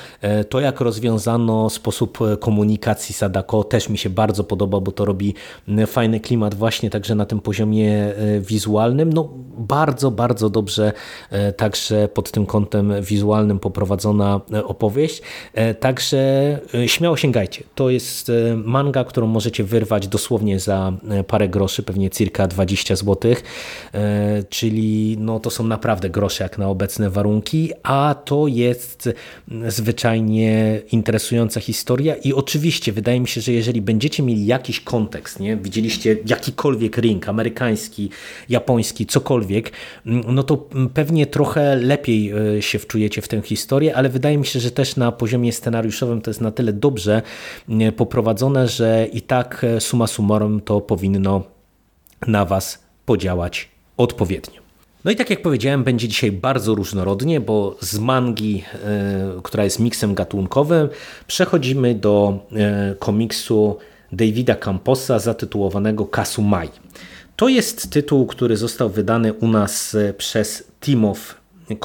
To 0.50 0.60
jak 0.60 0.82
rozwiązano 0.82 1.70
sposób 1.70 2.18
komunikacji 2.40 3.16
Sadako 3.16 3.64
też 3.64 3.90
mi 3.90 3.98
się 3.98 4.10
bardzo 4.10 4.44
podoba, 4.44 4.80
bo 4.80 4.92
to 4.92 5.06
robi 5.06 5.34
fajny 5.88 6.20
klimat 6.20 6.56
właśnie 6.56 6.90
także 6.90 7.16
na 7.16 7.26
tym 7.26 7.40
poziomie 7.40 8.14
wizualnym. 8.40 9.14
No 9.14 9.30
bardzo, 9.58 10.12
bardzo 10.12 10.50
dobrze 10.50 10.92
także 11.58 12.08
pod 12.08 12.32
tym 12.32 12.46
kątem 12.46 12.94
wizualnym 13.02 13.60
poprowadzona 13.60 14.42
opowieść. 14.66 15.22
Także 15.80 16.60
śmiało 16.86 17.18
się 17.18 17.25
sięgajcie. 17.26 17.64
To 17.76 17.90
jest 17.90 18.30
e, 18.30 18.56
manga, 18.56 19.04
którą 19.04 19.28
możecie 19.28 19.64
wyrwać 19.64 20.08
dosłownie 20.08 20.60
za 20.60 20.94
e, 21.10 21.24
parę 21.24 21.50
groszy, 21.50 21.84
pewnie 21.84 22.10
circa 22.10 22.48
20 22.48 22.96
zł, 22.96 23.36
e, 23.94 24.44
czyli 24.50 25.18
no 25.20 25.40
to 25.40 25.50
są 25.50 25.68
naprawdę 25.68 26.10
grosze 26.10 26.44
jak 26.44 26.58
na 26.58 26.70
obecne 26.70 27.10
warunki, 27.10 27.72
a 27.84 28.16
to 28.26 28.48
jest 28.48 29.10
zwyczajnie 29.68 30.82
interesująca 30.92 31.60
historia 31.60 32.16
i 32.16 32.34
oczywiście 32.34 32.92
wydaje 32.92 33.20
mi 33.20 33.28
się, 33.28 33.42
że 33.42 33.52
jeżeli 33.52 33.82
będziecie 33.82 34.24
mieli 34.24 34.46
jakiś 34.46 34.80
kontekst, 34.80 35.40
nie 35.40 35.58
widzieliście 35.58 36.18
jakikolwiek 36.26 36.98
ring, 36.98 37.30
amerykański, 37.30 38.10
japoński, 38.50 39.06
cokolwiek, 39.06 39.72
no 40.06 40.44
to 40.44 40.58
pewnie 40.94 41.26
trochę 41.26 41.76
lepiej 41.76 42.34
się 42.60 42.80
wczujecie 42.80 43.22
w 43.22 43.28
tę 43.28 43.42
historię, 43.42 43.96
ale 43.96 44.10
wydaje 44.10 44.38
mi 44.38 44.46
się, 44.46 44.60
że 44.60 44.72
też 44.72 44.96
na 44.96 45.12
poziomie 45.12 45.52
scenariuszowym 45.52 46.22
to 46.22 46.30
jest 46.30 46.42
na 46.42 46.52
tyle 46.52 46.74
dobrze 46.74 47.15
dobrze 47.68 47.92
poprowadzone, 47.92 48.68
że 48.68 49.08
i 49.14 49.22
tak 49.22 49.66
suma 49.80 50.08
summarum 50.08 50.62
to 50.62 50.82
powinno 50.82 51.44
na 52.28 52.46
Was 52.46 52.84
podziałać 53.06 53.70
odpowiednio. 53.98 54.62
No 55.06 55.12
i 55.12 55.16
tak 55.16 55.30
jak 55.30 55.42
powiedziałem, 55.42 55.84
będzie 55.84 56.08
dzisiaj 56.08 56.32
bardzo 56.32 56.76
różnorodnie, 56.76 57.40
bo 57.40 57.78
z 57.82 58.00
mangi, 58.00 58.64
która 59.44 59.64
jest 59.64 59.80
miksem 59.80 60.14
gatunkowym, 60.14 60.90
przechodzimy 61.28 61.96
do 61.96 62.40
komiksu 63.00 63.78
Davida 64.12 64.56
Camposa 64.56 65.20
zatytułowanego 65.20 66.06
Kasumai. 66.06 66.70
To 67.36 67.50
jest 67.50 67.90
tytuł, 67.90 68.26
który 68.26 68.58
został 68.58 68.90
wydany 68.90 69.34
u 69.34 69.48
nas 69.48 69.96
e, 69.96 70.14
przez 70.14 70.64
Team 70.80 71.06
of 71.06 71.36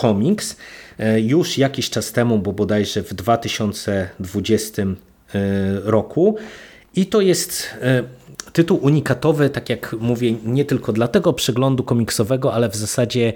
Comics 0.00 0.56
e, 0.98 1.20
już 1.20 1.58
jakiś 1.58 1.90
czas 1.90 2.12
temu, 2.12 2.38
bo 2.38 2.52
bodajże 2.52 3.02
w 3.02 3.14
2020 3.14 4.82
e, 4.82 4.86
roku. 5.84 6.36
I 6.94 7.06
to 7.06 7.20
jest 7.20 7.74
tytuł 8.52 8.78
unikatowy, 8.82 9.50
tak 9.50 9.68
jak 9.68 9.96
mówię, 10.00 10.32
nie 10.44 10.64
tylko 10.64 10.92
dla 10.92 11.08
tego 11.08 11.32
przeglądu 11.32 11.84
komiksowego, 11.84 12.54
ale 12.54 12.68
w 12.68 12.76
zasadzie 12.76 13.32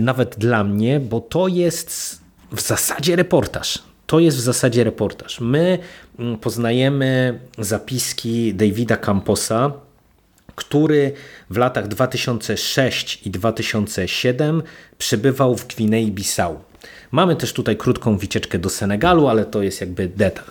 nawet 0.00 0.38
dla 0.38 0.64
mnie, 0.64 1.00
bo 1.00 1.20
to 1.20 1.48
jest 1.48 2.20
w 2.52 2.60
zasadzie 2.60 3.16
reportaż. 3.16 3.82
To 4.06 4.20
jest 4.20 4.36
w 4.36 4.40
zasadzie 4.40 4.84
reportaż. 4.84 5.40
My 5.40 5.78
mm, 6.18 6.38
poznajemy 6.38 7.40
zapiski 7.58 8.54
Davida 8.54 8.96
Camposa, 8.96 9.72
który 10.54 11.12
w 11.50 11.56
latach 11.56 11.88
2006 11.88 13.26
i 13.26 13.30
2007 13.30 14.62
przebywał 14.98 15.56
w 15.56 15.66
Gwinei-Bissau. 15.66 16.54
Mamy 17.12 17.36
też 17.36 17.52
tutaj 17.52 17.76
krótką 17.76 18.16
wycieczkę 18.16 18.58
do 18.58 18.70
Senegalu, 18.70 19.28
ale 19.28 19.44
to 19.44 19.62
jest 19.62 19.80
jakby 19.80 20.08
detal. 20.08 20.44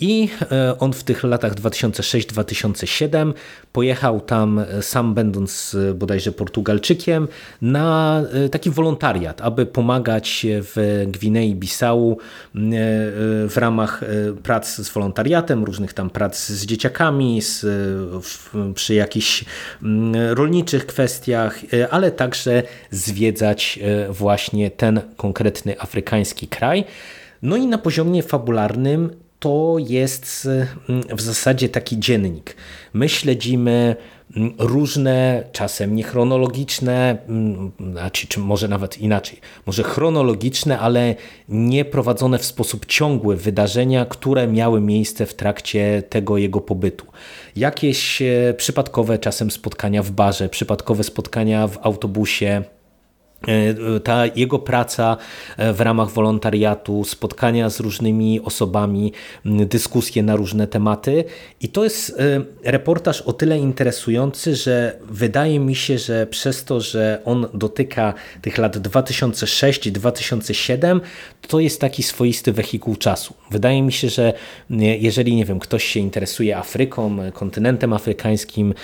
I 0.00 0.28
e, 0.52 0.78
on 0.78 0.92
w 0.92 1.04
tych 1.04 1.24
latach 1.24 1.54
2006-2007 1.54 3.32
pojechał 3.72 4.20
tam, 4.20 4.58
e, 4.58 4.82
sam 4.82 5.14
będąc 5.14 5.76
e, 5.90 5.94
bodajże 5.94 6.32
Portugalczykiem, 6.32 7.28
na 7.62 8.22
taki 8.50 8.70
wolontariat, 8.70 9.40
aby 9.40 9.66
pomagać 9.66 10.46
w 10.50 11.04
Gwinei-Bissau 11.06 12.16
w 13.48 13.52
ramach 13.56 14.00
prac 14.42 14.76
z 14.76 14.90
wolontariatem, 14.90 15.64
różnych 15.64 15.92
tam 15.92 16.10
prac 16.10 16.46
z 16.46 16.66
dzieciakami, 16.66 17.42
z, 17.42 17.66
przy 18.74 18.94
jakichś 18.94 19.44
rolniczych 20.30 20.86
kwestiach, 20.86 21.58
ale 21.90 22.10
także 22.10 22.62
zwiedzać 22.90 23.78
właśnie 24.10 24.70
ten 24.70 25.00
konkretny 25.16 25.65
afrykański 25.78 26.48
kraj. 26.48 26.84
No 27.42 27.56
i 27.56 27.66
na 27.66 27.78
poziomie 27.78 28.22
fabularnym 28.22 29.10
to 29.38 29.76
jest 29.78 30.48
mm, 30.88 31.02
w 31.16 31.20
zasadzie 31.20 31.68
taki 31.68 31.98
dziennik. 31.98 32.56
My 32.92 33.08
śledzimy 33.08 33.96
mm, 34.36 34.54
różne, 34.58 35.44
czasem 35.52 35.96
niechronologiczne, 35.96 37.18
mm, 37.28 37.72
znaczy, 37.92 38.26
czy 38.26 38.40
może 38.40 38.68
nawet 38.68 38.98
inaczej, 38.98 39.40
może 39.66 39.82
chronologiczne, 39.82 40.78
ale 40.78 41.14
nie 41.48 41.84
prowadzone 41.84 42.38
w 42.38 42.44
sposób 42.44 42.86
ciągły 42.86 43.36
wydarzenia, 43.36 44.06
które 44.06 44.48
miały 44.48 44.80
miejsce 44.80 45.26
w 45.26 45.34
trakcie 45.34 46.02
tego 46.08 46.38
jego 46.38 46.60
pobytu. 46.60 47.06
Jakieś 47.56 48.22
e, 48.22 48.54
przypadkowe 48.56 49.18
czasem 49.18 49.50
spotkania 49.50 50.02
w 50.02 50.10
barze, 50.10 50.48
przypadkowe 50.48 51.04
spotkania 51.04 51.68
w 51.68 51.78
autobusie, 51.82 52.64
ta 54.04 54.26
jego 54.26 54.58
praca 54.58 55.16
e, 55.56 55.72
w 55.72 55.80
ramach 55.80 56.10
wolontariatu, 56.10 57.04
spotkania 57.04 57.70
z 57.70 57.80
różnymi 57.80 58.40
osobami, 58.40 59.12
dyskusje 59.44 60.22
na 60.22 60.36
różne 60.36 60.66
tematy. 60.66 61.24
I 61.60 61.68
to 61.68 61.84
jest 61.84 62.20
e, 62.64 62.70
reportaż 62.70 63.22
o 63.22 63.32
tyle 63.32 63.58
interesujący, 63.58 64.56
że 64.56 64.98
wydaje 65.10 65.60
mi 65.60 65.74
się, 65.74 65.98
że 65.98 66.26
przez 66.26 66.64
to, 66.64 66.80
że 66.80 67.20
on 67.24 67.46
dotyka 67.54 68.14
tych 68.42 68.58
lat 68.58 68.78
2006 68.78 69.86
i 69.86 69.92
2007, 69.92 71.00
to 71.48 71.60
jest 71.60 71.80
taki 71.80 72.02
swoisty 72.02 72.52
wehikuł 72.52 72.96
czasu. 72.96 73.34
Wydaje 73.50 73.82
mi 73.82 73.92
się, 73.92 74.08
że 74.08 74.32
jeżeli 75.00 75.36
nie 75.36 75.44
wiem, 75.44 75.58
ktoś 75.58 75.84
się 75.84 76.00
interesuje 76.00 76.56
Afryką, 76.56 77.16
kontynentem 77.32 77.92
afrykańskim, 77.92 78.74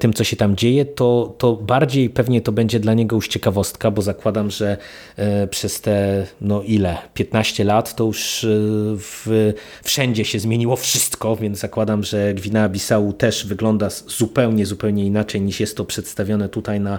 tym 0.00 0.12
co 0.12 0.24
się 0.24 0.36
tam 0.36 0.56
dzieje, 0.56 0.84
to, 0.84 1.34
to 1.38 1.56
bardziej 1.56 2.10
pewnie 2.10 2.40
to 2.40 2.52
będzie 2.52 2.80
dla 2.80 2.94
niego 2.94 3.16
już 3.16 3.28
ciekawostka, 3.28 3.81
bo 3.90 4.02
zakładam, 4.02 4.50
że 4.50 4.76
e, 5.16 5.46
przez 5.46 5.80
te 5.80 6.26
no 6.40 6.62
ile, 6.62 6.98
15 7.14 7.64
lat 7.64 7.96
to 7.96 8.04
już 8.04 8.44
e, 8.44 8.48
w, 8.96 9.52
wszędzie 9.82 10.24
się 10.24 10.38
zmieniło 10.38 10.76
wszystko, 10.76 11.36
więc 11.36 11.58
zakładam, 11.58 12.04
że 12.04 12.34
Gwinea-Bissau 12.34 13.12
też 13.12 13.46
wygląda 13.46 13.88
zupełnie, 14.06 14.66
zupełnie 14.66 15.06
inaczej 15.06 15.40
niż 15.40 15.60
jest 15.60 15.76
to 15.76 15.84
przedstawione 15.84 16.48
tutaj 16.48 16.80
na 16.80 16.98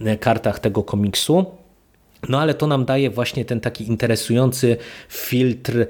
e, 0.00 0.16
kartach 0.16 0.58
tego 0.58 0.82
komiksu. 0.82 1.63
No 2.28 2.40
ale 2.40 2.54
to 2.54 2.66
nam 2.66 2.84
daje 2.84 3.10
właśnie 3.10 3.44
ten 3.44 3.60
taki 3.60 3.88
interesujący 3.88 4.76
filtr 5.08 5.86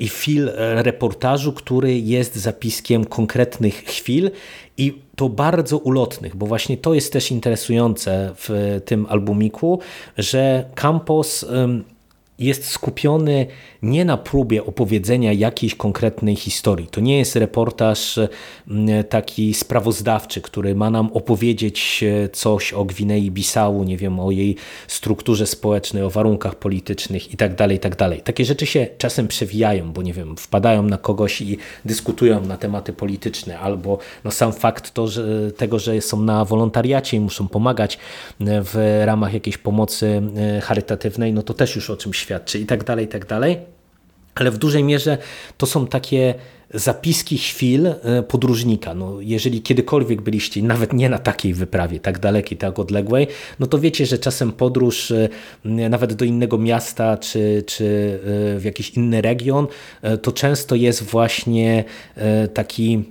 i 0.00 0.08
fil 0.08 0.50
reportażu, 0.56 1.52
który 1.52 1.98
jest 1.98 2.36
zapiskiem 2.36 3.04
konkretnych 3.04 3.74
chwil 3.74 4.30
i 4.78 4.98
to 5.16 5.28
bardzo 5.28 5.78
ulotnych, 5.78 6.36
bo 6.36 6.46
właśnie 6.46 6.76
to 6.76 6.94
jest 6.94 7.12
też 7.12 7.30
interesujące 7.30 8.30
w 8.36 8.80
tym 8.84 9.06
albumiku, 9.08 9.80
że 10.18 10.64
Campos 10.74 11.46
jest 12.38 12.68
skupiony 12.68 13.46
nie 13.82 14.04
na 14.04 14.16
próbie 14.16 14.64
opowiedzenia 14.64 15.32
jakiejś 15.32 15.74
konkretnej 15.74 16.36
historii. 16.36 16.86
To 16.86 17.00
nie 17.00 17.18
jest 17.18 17.36
reportaż 17.36 18.18
mm, 18.68 19.04
taki 19.04 19.54
sprawozdawczy, 19.54 20.40
który 20.40 20.74
ma 20.74 20.90
nam 20.90 21.10
opowiedzieć 21.12 22.04
e, 22.04 22.28
coś 22.28 22.72
o 22.72 22.84
Gwinei-Bissau, 22.84 23.84
nie 23.84 23.96
wiem, 23.96 24.20
o 24.20 24.30
jej 24.30 24.56
strukturze 24.88 25.46
społecznej, 25.46 26.02
o 26.02 26.10
warunkach 26.10 26.54
politycznych 26.54 27.30
itd., 27.30 27.56
tak 27.56 27.70
itd. 27.70 27.96
Tak 27.96 28.22
Takie 28.22 28.44
rzeczy 28.44 28.66
się 28.66 28.86
czasem 28.98 29.28
przewijają, 29.28 29.92
bo 29.92 30.02
nie 30.02 30.12
wiem, 30.12 30.36
wpadają 30.36 30.82
na 30.82 30.98
kogoś 30.98 31.40
i 31.40 31.58
dyskutują 31.84 32.46
na 32.46 32.56
tematy 32.56 32.92
polityczne, 32.92 33.58
albo 33.58 33.98
no 34.24 34.30
sam 34.30 34.52
fakt 34.52 34.94
to, 34.94 35.08
że, 35.08 35.52
tego, 35.52 35.78
że 35.78 36.00
są 36.00 36.22
na 36.22 36.44
wolontariacie 36.44 37.16
i 37.16 37.20
muszą 37.20 37.48
pomagać 37.48 37.98
e, 38.40 38.62
w 38.62 39.02
ramach 39.04 39.34
jakiejś 39.34 39.58
pomocy 39.58 40.22
e, 40.36 40.60
charytatywnej, 40.60 41.32
no 41.32 41.42
to 41.42 41.54
też 41.54 41.76
już 41.76 41.90
o 41.90 41.96
czym 41.96 42.12
świadczy 42.22 42.58
i 42.58 42.66
tak 42.66 42.84
dalej, 42.84 43.04
i 43.04 43.08
tak 43.08 43.26
dalej. 43.26 43.58
Ale 44.34 44.50
w 44.50 44.58
dużej 44.58 44.84
mierze 44.84 45.18
to 45.56 45.66
są 45.66 45.86
takie 45.86 46.34
zapiski 46.74 47.38
chwil 47.38 47.86
e, 47.86 48.22
podróżnika. 48.22 48.94
No, 48.94 49.20
jeżeli 49.20 49.62
kiedykolwiek 49.62 50.22
byliście, 50.22 50.62
nawet 50.62 50.92
nie 50.92 51.08
na 51.08 51.18
takiej 51.18 51.54
wyprawie, 51.54 52.00
tak 52.00 52.18
dalekiej, 52.18 52.58
tak 52.58 52.78
odległej, 52.78 53.26
no 53.60 53.66
to 53.66 53.78
wiecie, 53.78 54.06
że 54.06 54.18
czasem 54.18 54.52
podróż 54.52 55.10
e, 55.10 55.28
nawet 55.64 56.12
do 56.12 56.24
innego 56.24 56.58
miasta, 56.58 57.16
czy, 57.16 57.64
czy 57.66 57.84
e, 58.54 58.58
w 58.58 58.64
jakiś 58.64 58.90
inny 58.90 59.22
region, 59.22 59.66
to 60.22 60.32
często 60.32 60.74
jest 60.74 61.02
właśnie 61.02 61.84
taki 62.54 63.04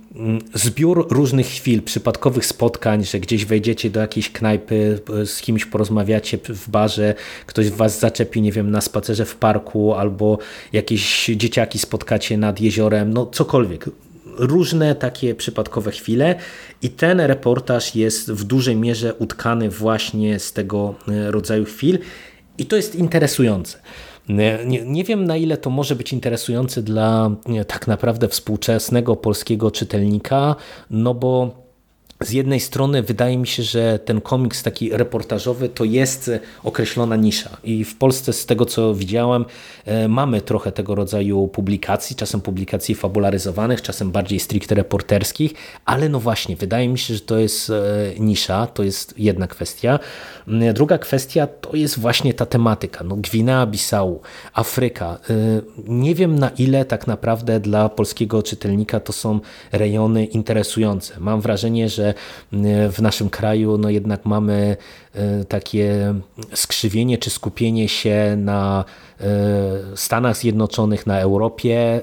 zbiór 0.54 1.06
różnych 1.10 1.46
chwil, 1.46 1.82
przypadkowych 1.82 2.46
spotkań, 2.46 3.04
że 3.04 3.20
gdzieś 3.20 3.44
wejdziecie 3.44 3.90
do 3.90 4.00
jakiejś 4.00 4.32
knajpy, 4.32 5.00
z 5.24 5.40
kimś 5.40 5.64
porozmawiacie 5.64 6.38
w 6.38 6.70
barze, 6.70 7.14
ktoś 7.46 7.70
was 7.70 7.98
zaczepi, 8.00 8.42
nie 8.42 8.52
wiem, 8.52 8.70
na 8.70 8.80
spacerze 8.80 9.24
w 9.24 9.36
parku, 9.36 9.94
albo 9.94 10.38
jakieś 10.72 11.26
dzieciaki 11.36 11.78
spotkacie 11.78 12.38
nad 12.38 12.60
jeziorem, 12.60 13.12
no 13.12 13.26
cokolwiek 13.26 13.51
cokolwiek. 13.52 13.90
Różne 14.38 14.94
takie 14.94 15.34
przypadkowe 15.34 15.90
chwile 15.90 16.34
i 16.82 16.90
ten 16.90 17.20
reportaż 17.20 17.94
jest 17.94 18.32
w 18.32 18.44
dużej 18.44 18.76
mierze 18.76 19.14
utkany 19.14 19.70
właśnie 19.70 20.38
z 20.38 20.52
tego 20.52 20.94
e, 21.08 21.30
rodzaju 21.30 21.64
chwil 21.64 21.98
i 22.58 22.66
to 22.66 22.76
jest 22.76 22.94
interesujące. 22.94 23.78
Nie, 24.28 24.58
nie, 24.86 25.04
wiem 25.04 25.24
na 25.24 25.36
ile 25.36 25.56
to 25.56 25.70
może 25.70 25.96
być 25.96 26.12
interesujące 26.12 26.82
dla 26.82 27.30
nie, 27.46 27.64
tak 27.64 27.86
naprawdę 27.86 28.28
współczesnego 28.28 29.16
polskiego 29.16 29.70
czytelnika, 29.70 30.56
no 30.90 31.14
bo 31.14 31.61
z 32.24 32.30
jednej 32.30 32.60
strony 32.60 33.02
wydaje 33.02 33.38
mi 33.38 33.46
się, 33.46 33.62
że 33.62 33.98
ten 33.98 34.20
komiks 34.20 34.62
taki 34.62 34.90
reportażowy 34.96 35.68
to 35.68 35.84
jest 35.84 36.30
określona 36.64 37.16
nisza 37.16 37.56
i 37.64 37.84
w 37.84 37.96
Polsce 37.96 38.32
z 38.32 38.46
tego 38.46 38.66
co 38.66 38.94
widziałem 38.94 39.44
e, 39.84 40.08
mamy 40.08 40.40
trochę 40.40 40.72
tego 40.72 40.94
rodzaju 40.94 41.48
publikacji, 41.48 42.16
czasem 42.16 42.40
publikacji 42.40 42.94
fabularyzowanych, 42.94 43.82
czasem 43.82 44.10
bardziej 44.10 44.40
stricte 44.40 44.74
reporterskich, 44.74 45.54
ale 45.84 46.08
no 46.08 46.20
właśnie, 46.20 46.56
wydaje 46.56 46.88
mi 46.88 46.98
się, 46.98 47.14
że 47.14 47.20
to 47.20 47.38
jest 47.38 47.70
e, 47.70 47.74
nisza, 48.18 48.66
to 48.66 48.82
jest 48.82 49.18
jedna 49.18 49.46
kwestia. 49.46 49.98
Mm, 50.48 50.74
druga 50.74 50.98
kwestia 50.98 51.46
to 51.46 51.76
jest 51.76 51.98
właśnie 51.98 52.34
ta 52.34 52.46
tematyka, 52.46 53.04
no 53.04 53.16
Gwinea-Bissau, 53.16 54.18
Afryka. 54.52 55.18
E, 55.30 55.34
nie 55.86 56.14
wiem 56.14 56.38
na 56.38 56.48
ile 56.48 56.84
tak 56.84 57.06
naprawdę 57.06 57.60
dla 57.60 57.88
polskiego 57.88 58.42
czytelnika 58.42 59.00
to 59.00 59.12
są 59.12 59.40
rejony 59.72 60.24
interesujące. 60.24 61.20
Mam 61.20 61.40
wrażenie, 61.40 61.88
że 61.88 62.11
w 62.92 62.96
naszym 63.02 63.30
kraju 63.30 63.78
no 63.78 63.90
jednak 63.90 64.24
mamy 64.24 64.76
takie 65.48 66.14
skrzywienie 66.54 67.18
czy 67.18 67.30
skupienie 67.30 67.88
się 67.88 68.34
na 68.36 68.84
Stanach 69.94 70.36
Zjednoczonych, 70.36 71.06
na 71.06 71.20
Europie, 71.20 72.00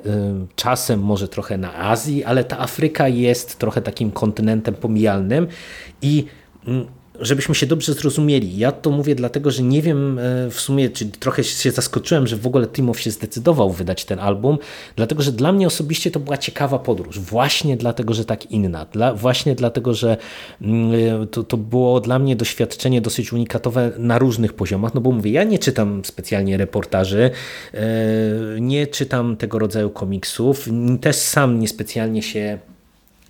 czasem 0.56 1.00
może 1.00 1.28
trochę 1.28 1.58
na 1.58 1.75
Azji, 1.75 2.24
ale 2.24 2.44
ta 2.44 2.60
Afryka 2.60 3.08
jest 3.08 3.60
trochę 3.60 3.82
takim 3.82 4.12
kontynentem 4.12 4.75
pomijalnym 4.75 5.48
i 6.01 6.25
mm, 6.68 6.86
żebyśmy 7.22 7.56
się 7.56 7.66
dobrze 7.66 7.94
zrozumieli. 7.94 8.58
Ja 8.58 8.72
to 8.72 8.92
mówię 8.92 9.16
dlatego, 9.16 9.52
że 9.52 9.64
nie 9.64 9.82
wiem 9.82 10.20
e, 10.20 10.50
w 10.50 10.60
sumie, 10.60 10.90
czy 10.90 11.06
trochę 11.06 11.44
się 11.44 11.72
zaskoczyłem, 11.72 12.28
że 12.28 12.38
w 12.38 12.48
ogóle 12.48 12.68
Timow 12.68 13.00
się 13.00 13.12
zdecydował 13.12 13.70
wydać 13.72 14.06
ten 14.06 14.20
album, 14.20 14.58
dlatego, 14.96 15.24
że 15.24 15.32
dla 15.32 15.52
mnie 15.52 15.68
osobiście 15.68 16.12
to 16.12 16.20
była 16.20 16.38
ciekawa 16.38 16.80
podróż. 16.80 17.20
Właśnie 17.20 17.78
dlatego, 17.78 18.14
że 18.14 18.26
tak 18.26 18.52
inna. 18.52 18.86
Dla, 18.86 19.14
właśnie 19.14 19.56
dlatego, 19.56 19.94
że 19.94 20.18
mm, 20.62 21.22
e, 21.24 21.28
to, 21.28 21.44
to 21.44 21.58
było 21.58 22.00
dla 22.00 22.20
mnie 22.20 22.36
doświadczenie 22.36 23.02
dosyć 23.02 23.34
unikatowe 23.34 23.92
na 23.98 24.18
różnych 24.18 24.54
poziomach, 24.54 24.94
no 24.94 25.02
bo 25.02 25.12
mówię, 25.12 25.32
ja 25.32 25.44
nie 25.44 25.60
czytam 25.60 26.02
specjalnie 26.06 26.58
reportaży, 26.58 27.32
e, 27.74 27.80
nie 28.60 28.88
czytam 28.88 29.38
tego 29.38 29.60
rodzaju 29.60 29.90
komiksów, 29.90 30.70
też 31.02 31.16
sam 31.16 31.60
niespecjalnie 31.60 32.22
się 32.22 32.60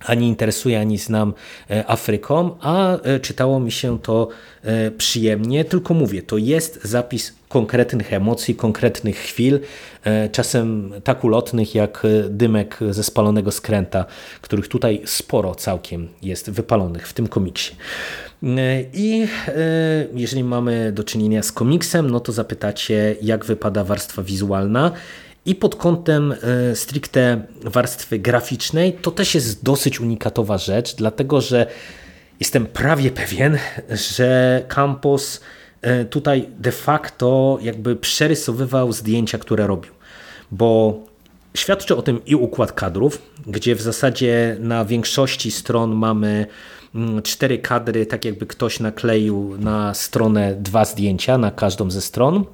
ani 0.06 0.28
interesuje, 0.28 0.80
ani 0.80 0.98
znam 0.98 1.34
e, 1.70 1.90
Afryką, 1.90 2.58
a 2.62 2.98
e, 2.98 3.20
czytało 3.20 3.60
mi 3.60 3.72
się 3.72 4.00
to 4.00 4.28
e, 4.64 4.92
przyjemnie, 4.92 5.66
tylko 5.66 5.94
mówię, 5.94 6.22
to 6.22 6.38
jest 6.38 6.84
zapis 6.84 7.34
konkretnych 7.50 8.14
emocji, 8.14 8.56
konkretnych 8.56 9.18
chwil, 9.18 9.60
czasem 10.32 10.94
tak 11.04 11.24
ulotnych 11.24 11.76
jak 11.76 12.08
dymek 12.30 12.80
ze 12.90 13.04
spalonego 13.04 13.52
skręta, 13.52 14.06
których 14.42 14.68
tutaj 14.68 15.02
sporo 15.06 15.56
całkiem 15.56 16.08
jest 16.22 16.50
wypalonych 16.50 17.08
w 17.08 17.14
tym 17.14 17.28
komiksie. 17.28 17.76
I 18.94 19.28
jeżeli 20.14 20.44
mamy 20.44 20.92
do 20.92 21.04
czynienia 21.04 21.44
z 21.44 21.52
komiksem, 21.52 22.10
no 22.10 22.20
to 22.20 22.32
zapytacie, 22.32 23.16
jak 23.22 23.46
wypada 23.46 23.84
warstwa 23.84 24.24
wizualna. 24.24 24.92
I 25.46 25.56
pod 25.56 25.76
kątem 25.76 26.32
e, 26.32 26.76
stricte 26.76 27.42
warstwy 27.64 28.20
graficznej 28.20 28.94
to 28.94 29.12
też 29.12 29.36
jest 29.36 29.64
dosyć 29.64 30.00
unikatowa 30.00 30.58
rzecz, 30.58 30.96
dlatego 30.96 31.42
że 31.42 31.68
jestem 32.40 32.66
prawie 32.66 33.12
pewien, 33.12 33.58
że 33.90 34.62
Campos 34.68 35.42
e, 35.82 36.06
tutaj 36.06 36.50
de 36.60 36.72
facto 36.72 37.60
jakby 37.62 37.96
przerysowywał 37.96 38.94
zdjęcia, 38.94 39.38
które 39.38 39.68
robił. 39.68 39.92
Bo 40.52 41.00
świadczy 41.58 41.96
o 41.96 42.02
tym 42.02 42.26
i 42.26 42.36
układ 42.36 42.72
kadrów, 42.72 43.22
gdzie 43.48 43.76
w 43.76 43.82
zasadzie 43.82 44.58
na 44.60 44.86
większości 44.86 45.52
stron 45.52 45.96
mamy 45.96 46.46
mm, 46.96 47.22
cztery 47.22 47.60
kadry, 47.60 48.06
tak 48.06 48.26
jakby 48.26 48.46
ktoś 48.46 48.80
nakleił 48.80 49.58
na 49.60 49.94
stronę 49.94 50.56
dwa 50.56 50.86
zdjęcia 50.86 51.38
na 51.38 51.52
każdą 51.52 51.92
ze 51.92 52.02
stron. 52.02 52.46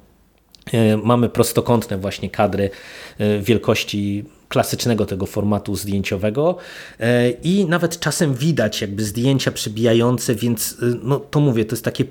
E, 0.72 0.96
mamy 0.96 1.28
prostokątne 1.28 1.98
właśnie 1.98 2.30
kadry 2.30 2.70
e, 3.18 3.38
wielkości 3.38 4.24
klasycznego 4.48 5.06
tego 5.06 5.26
formatu 5.26 5.76
zdjęciowego 5.76 6.56
e, 7.00 7.30
i 7.30 7.64
nawet 7.64 8.00
czasem 8.00 8.34
widać 8.34 8.80
jakby 8.80 9.04
zdjęcia 9.04 9.50
przebijające, 9.50 10.34
więc 10.34 10.76
no 11.02 11.20
to 11.20 11.40
mówię, 11.40 11.64
to 11.64 11.74
jest 11.74 11.84
takie 11.84 12.04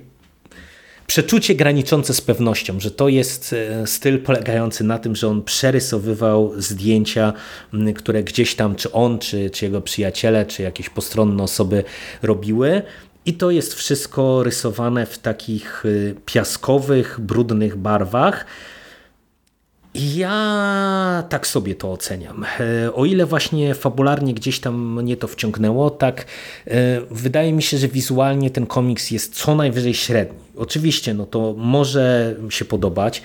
przeczucie 1.08 1.56
graniczące 1.56 2.14
z 2.14 2.22
pewnością, 2.22 2.80
że 2.80 2.92
to 2.92 3.10
jest 3.10 3.56
styl 3.86 4.20
polegający 4.20 4.84
na 4.84 5.00
tym, 5.00 5.16
że 5.16 5.28
on 5.28 5.44
przerysowywał 5.44 6.54
zdjęcia, 6.58 7.34
które 7.96 8.24
gdzieś 8.24 8.56
tam, 8.56 8.76
czy 8.76 8.92
on, 8.92 9.20
czy, 9.20 9.50
czy 9.50 9.66
jego 9.66 9.82
przyjaciele, 9.82 10.46
czy 10.46 10.64
jakieś 10.64 10.90
postronne 10.90 11.44
osoby 11.44 11.84
robiły. 12.22 12.82
I 13.26 13.34
to 13.34 13.52
jest 13.52 13.74
wszystko 13.74 14.44
rysowane 14.44 15.06
w 15.06 15.18
takich 15.18 15.86
y, 15.86 16.16
piaskowych, 16.26 17.20
brudnych 17.20 17.76
barwach. 17.76 18.46
Ja 19.96 21.24
tak 21.30 21.48
sobie 21.48 21.76
to 21.76 21.92
oceniam. 21.92 22.46
E, 22.60 22.94
o 22.94 23.06
ile 23.06 23.26
właśnie 23.26 23.76
fabularnie 23.76 24.34
gdzieś 24.34 24.60
tam 24.60 25.02
mnie 25.02 25.18
to 25.18 25.28
wciągnęło, 25.28 25.90
tak 25.90 26.26
e, 26.68 27.02
wydaje 27.12 27.54
mi 27.54 27.64
się, 27.64 27.78
że 27.78 27.88
wizualnie 27.88 28.50
ten 28.50 28.66
komiks 28.66 29.12
jest 29.12 29.36
co 29.36 29.56
najwyżej 29.56 29.94
średni. 29.94 30.40
Oczywiście, 30.58 31.14
no 31.14 31.26
to 31.26 31.54
może 31.58 32.36
się 32.50 32.66
podobać. 32.66 33.22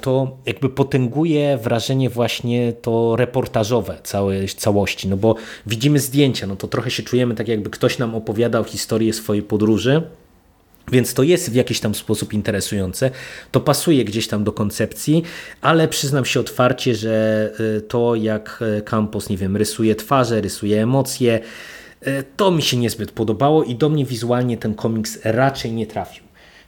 To 0.00 0.36
jakby 0.46 0.68
potęguje 0.68 1.58
wrażenie 1.62 2.10
właśnie 2.10 2.72
to 2.72 3.16
reportażowe 3.16 3.98
całej 4.02 4.48
całości, 4.48 5.08
no 5.08 5.16
bo 5.16 5.34
widzimy 5.66 5.98
zdjęcia, 5.98 6.46
no 6.46 6.56
to 6.56 6.68
trochę 6.68 6.90
się 6.90 7.02
czujemy 7.02 7.34
tak 7.34 7.48
jakby 7.48 7.70
ktoś 7.70 7.98
nam 7.98 8.14
opowiadał 8.14 8.64
historię 8.64 9.12
swojej 9.12 9.42
podróży 9.42 10.02
więc 10.92 11.14
to 11.14 11.22
jest 11.22 11.50
w 11.50 11.54
jakiś 11.54 11.80
tam 11.80 11.94
sposób 11.94 12.32
interesujące. 12.32 13.10
To 13.52 13.60
pasuje 13.60 14.04
gdzieś 14.04 14.28
tam 14.28 14.44
do 14.44 14.52
koncepcji, 14.52 15.22
ale 15.60 15.88
przyznam 15.88 16.24
się 16.24 16.40
otwarcie, 16.40 16.94
że 16.94 17.50
y, 17.60 17.80
to 17.80 18.14
jak 18.14 18.62
y, 18.78 18.82
Campos, 18.82 19.28
nie 19.28 19.36
wiem, 19.36 19.56
rysuje 19.56 19.94
twarze, 19.94 20.40
rysuje 20.40 20.82
emocje, 20.82 21.40
y, 22.06 22.24
to 22.36 22.50
mi 22.50 22.62
się 22.62 22.76
niezbyt 22.76 23.12
podobało 23.12 23.64
i 23.64 23.74
do 23.74 23.88
mnie 23.88 24.04
wizualnie 24.04 24.56
ten 24.56 24.74
komiks 24.74 25.18
raczej 25.24 25.72
nie 25.72 25.86
trafił. 25.86 26.25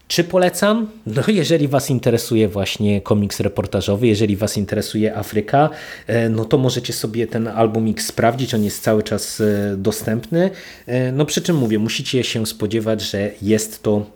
Czy 0.09 0.25
polecam? 0.25 0.91
No 1.07 1.23
jeżeli 1.29 1.69
Was 1.69 1.91
interesuje 1.91 2.49
właśnie 2.49 3.01
komiks 3.01 3.41
reportażowy, 3.41 4.07
jeżeli 4.07 4.37
Was 4.37 4.57
interesuje 4.57 5.17
Afryka, 5.17 5.71
e, 6.07 6.29
no 6.29 6.45
to 6.45 6.59
możecie 6.59 6.93
sobie 6.93 7.27
ten 7.27 7.49
album 7.49 7.91
X 7.91 8.07
sprawdzić, 8.07 8.55
on 8.55 8.65
jest 8.65 8.83
cały 8.83 9.03
czas 9.03 9.41
e, 9.41 9.77
dostępny. 9.77 10.51
E, 10.87 11.13
no 11.13 11.27
przy 11.27 11.43
czym 11.43 11.57
mówię, 11.57 11.79
musicie 11.79 12.25
się 12.25 12.47
spodziewać, 12.47 13.03
że 13.03 13.31
jest 13.43 13.83
to 13.83 14.07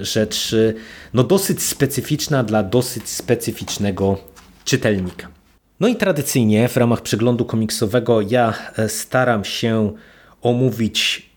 rzecz 0.00 0.54
no 1.14 1.24
dosyć 1.24 1.62
specyficzna 1.62 2.42
dla 2.44 2.62
dosyć 2.62 3.08
specyficznego 3.08 4.18
czytelnika. 4.64 5.28
No 5.80 5.88
i 5.88 5.96
tradycyjnie 5.96 6.68
w 6.68 6.76
ramach 6.76 7.02
przeglądu 7.02 7.44
komiksowego 7.44 8.20
ja 8.20 8.54
staram 8.88 9.44
się 9.44 9.92
omówić 10.42 11.30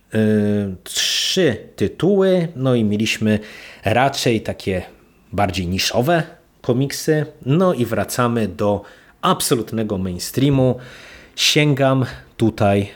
trzy 0.83 1.57
tytuły, 1.75 2.47
no 2.55 2.75
i 2.75 2.83
mieliśmy 2.83 3.39
raczej 3.85 4.41
takie 4.41 4.81
bardziej 5.33 5.67
niszowe 5.67 6.23
komiksy. 6.61 7.25
No 7.45 7.73
i 7.73 7.85
wracamy 7.85 8.47
do 8.47 8.81
absolutnego 9.21 9.97
mainstreamu. 9.97 10.75
Sięgam 11.35 12.05
tutaj 12.37 12.89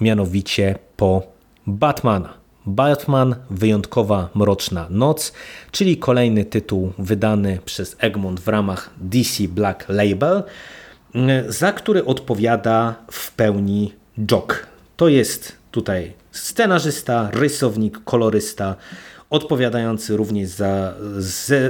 mianowicie 0.00 0.74
po 0.96 1.22
Batmana. 1.66 2.38
Batman 2.66 3.34
Wyjątkowa 3.50 4.28
Mroczna 4.34 4.86
Noc, 4.90 5.32
czyli 5.72 5.96
kolejny 5.96 6.44
tytuł 6.44 6.92
wydany 6.98 7.58
przez 7.64 7.96
Egmont 7.98 8.40
w 8.40 8.48
ramach 8.48 8.90
DC 8.96 9.48
Black 9.48 9.88
Label, 9.88 10.42
za 11.48 11.72
który 11.72 12.04
odpowiada 12.04 12.94
w 13.10 13.32
pełni 13.32 13.92
Jock. 14.30 14.66
To 14.96 15.08
jest 15.08 15.56
tutaj 15.70 16.12
scenarzysta, 16.38 17.30
rysownik, 17.32 18.04
kolorysta, 18.04 18.76
odpowiadający 19.30 20.16
również 20.16 20.48
za 20.48 20.94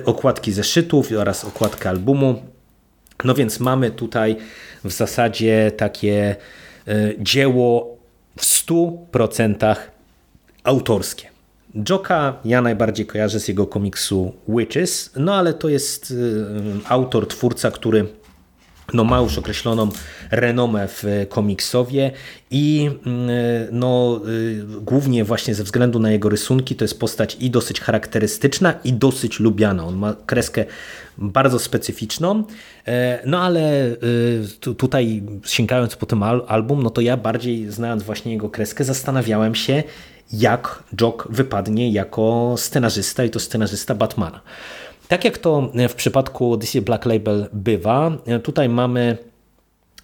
okładki 0.05 0.53
zeszytów 0.53 1.13
oraz 1.19 1.45
okładkę 1.45 1.89
albumu. 1.89 2.43
No 3.25 3.35
więc 3.35 3.61
mamy 3.61 3.91
tutaj 3.91 4.37
w 4.85 4.93
zasadzie 4.93 5.73
takie 5.77 6.37
e, 6.89 7.13
dzieło 7.19 7.97
w 8.37 8.43
100% 8.43 9.77
autorskie. 10.65 11.29
Joka 11.89 12.39
ja 12.45 12.63
najbardziej 12.63 13.07
kojarzę 13.07 13.41
z 13.41 13.49
jego 13.49 13.67
komiksu 13.67 14.33
Witches, 14.49 15.11
no 15.17 15.35
ale 15.35 15.55
to 15.55 15.69
jest 15.69 16.15
e, 16.87 16.91
autor, 16.91 17.29
twórca, 17.29 17.71
który 17.71 18.07
no 18.93 19.05
ma 19.05 19.19
już 19.19 19.39
określoną 19.39 19.89
renomę 20.31 20.89
w 20.89 21.27
komiksowie 21.29 22.11
i 22.51 22.91
mm, 23.07 23.29
no, 23.73 24.21
y, 24.29 24.65
głównie 24.83 25.25
właśnie 25.25 25.55
ze 25.55 25.65
względu 25.65 25.99
na 25.99 26.11
jego 26.11 26.29
rysunki 26.29 26.77
to 26.77 26.85
jest 26.85 27.01
postać 27.01 27.37
i 27.41 27.51
dosyć 27.51 27.81
charakterystyczna 27.81 28.75
i 28.85 28.93
dosyć 28.93 29.41
lubiana. 29.41 29.85
On 29.85 29.97
ma 29.97 30.15
kreskę 30.27 30.65
bardzo 31.19 31.59
specyficzną, 31.59 32.45
e, 32.87 33.23
no 33.27 33.43
ale 33.43 33.97
tutaj 34.77 35.23
sięgając 35.45 35.97
po 35.97 36.07
ten 36.07 36.23
album, 36.23 36.83
no 36.83 36.91
to 36.91 37.01
ja 37.01 37.17
bardziej 37.17 37.71
znając 37.71 38.03
właśnie 38.03 38.33
jego 38.33 38.51
kreskę 38.51 38.85
zastanawiałem 38.85 39.55
się 39.55 39.83
jak 40.33 40.83
Jock 41.01 41.29
wypadnie 41.31 41.91
jako 41.93 42.55
scenarzysta 42.59 43.25
i 43.25 43.31
to 43.31 43.41
scenarzysta 43.41 43.95
Batmana. 43.95 44.41
Tak 45.09 45.25
jak 45.25 45.39
to 45.39 45.73
w 45.89 45.95
przypadku 45.95 46.57
DC 46.57 46.81
Black 46.81 47.05
Label 47.07 47.49
bywa, 47.53 48.13
tutaj 48.43 48.69
mamy 48.69 49.19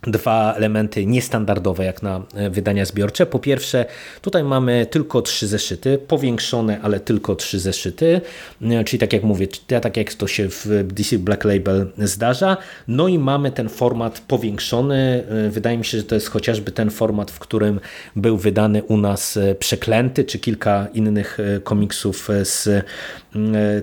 dwa 0.07 0.55
elementy 0.55 1.07
niestandardowe 1.07 1.85
jak 1.85 2.03
na 2.03 2.23
e, 2.35 2.51
wydania 2.51 2.85
zbiorcze. 2.85 3.27
Po 3.27 3.39
pierwsze, 3.39 3.85
tutaj 4.21 4.45
mamy 4.45 4.87
tylko 4.87 5.23
trzy 5.23 5.47
zeszyty, 5.47 5.99
powiększone, 5.99 6.81
ale 6.81 7.01
tylko 7.01 7.37
trzy 7.37 7.59
zeszyty, 7.59 8.21
e, 8.63 8.85
czyli 8.85 9.01
tak 9.01 9.13
jak 9.13 9.23
mówię, 9.23 9.49
tak 9.83 9.97
jak 9.97 10.15
to 10.15 10.27
się 10.27 10.49
w 10.49 10.67
DC 10.87 11.19
Black 11.19 11.45
Label 11.45 11.87
zdarza. 11.99 12.57
No 12.89 13.09
i 13.09 13.19
mamy 13.19 13.51
ten 13.51 13.69
format 13.69 14.21
powiększony. 14.21 15.25
E, 15.47 15.51
wydaje 15.51 15.79
mi 15.79 15.85
się, 15.85 15.99
że 15.99 16.05
to 16.05 16.15
jest 16.15 16.29
chociażby 16.29 16.73
ten 16.73 16.91
format, 16.91 17.31
w 17.31 17.39
którym 17.39 17.81
był 18.17 18.37
wydany 18.37 18.83
u 18.83 18.97
nas 18.97 19.39
Przeklęty, 19.59 20.25
czy 20.25 20.39
kilka 20.39 20.87
innych 20.95 21.39
komiksów 21.65 22.29
z 22.43 22.85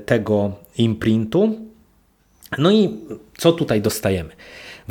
tego 0.05 0.51
imprintu. 0.77 1.55
No 2.57 2.71
i 2.71 2.89
co 3.37 3.51
tutaj 3.51 3.81
dostajemy? 3.81 4.29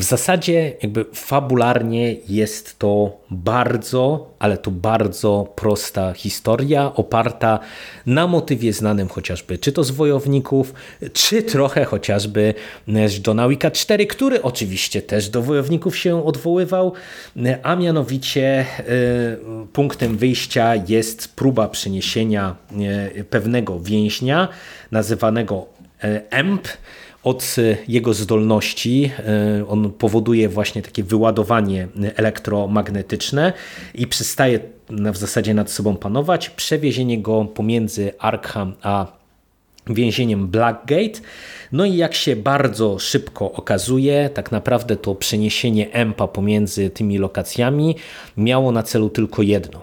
W 0.01 0.05
zasadzie 0.05 0.73
jakby 0.83 1.05
fabularnie 1.15 2.17
jest 2.29 2.79
to 2.79 3.21
bardzo, 3.31 4.31
ale 4.39 4.59
to 4.59 4.71
bardzo 4.71 5.53
prosta 5.57 6.13
historia 6.13 6.95
oparta 6.95 7.59
na 8.07 8.27
motywie 8.27 8.73
znanym 8.73 9.09
chociażby 9.09 9.59
czy 9.59 9.73
to 9.73 9.85
z 9.85 9.91
Wojowników, 9.91 10.75
czy 11.13 11.43
trochę 11.43 11.85
chociażby 11.85 12.55
z 12.89 13.27
Johna 13.27 13.49
Wicka 13.49 13.71
4, 13.71 14.07
który 14.07 14.43
oczywiście 14.43 15.03
też 15.03 15.29
do 15.29 15.43
Wojowników 15.43 15.97
się 15.97 16.25
odwoływał, 16.25 16.93
a 17.63 17.77
mianowicie 17.77 18.67
y, 18.81 19.67
punktem 19.73 20.17
wyjścia 20.17 20.75
jest 20.89 21.37
próba 21.37 21.69
przeniesienia 21.69 22.57
y, 23.17 23.25
pewnego 23.25 23.81
więźnia 23.81 24.49
nazywanego 24.91 25.67
y, 26.05 26.31
EMP, 26.31 26.69
od 27.25 27.57
jego 27.89 28.15
zdolności. 28.15 29.11
E, 29.19 29.69
on 29.69 29.93
powoduje 29.93 30.49
właśnie 30.49 30.83
takie 30.83 31.05
wyładowanie 31.05 31.89
elektromagnetyczne 32.17 33.53
i 33.95 34.07
przestaje 34.07 34.61
w 34.91 35.17
zasadzie 35.17 35.55
nad 35.55 35.71
sobą 35.71 35.97
panować. 35.97 36.51
Przewiezienie 36.51 37.19
go 37.19 37.45
pomiędzy 37.45 38.13
Arkham 38.19 38.75
a 38.83 39.07
więzieniem 39.87 40.49
Blackgate. 40.49 41.21
No 41.73 41.85
i 41.85 41.97
jak 41.97 42.15
się 42.15 42.37
bardzo 42.37 42.99
szybko 42.99 43.53
okazuje, 43.53 44.31
tak 44.35 44.53
naprawdę 44.53 44.97
to 44.97 45.15
przeniesienie 45.15 45.93
EMPA 45.93 46.29
pomiędzy 46.29 46.91
tymi 46.91 47.19
lokacjami 47.19 47.97
miało 48.37 48.73
na 48.73 48.83
celu 48.83 49.11
tylko 49.11 49.43
jedno: 49.43 49.83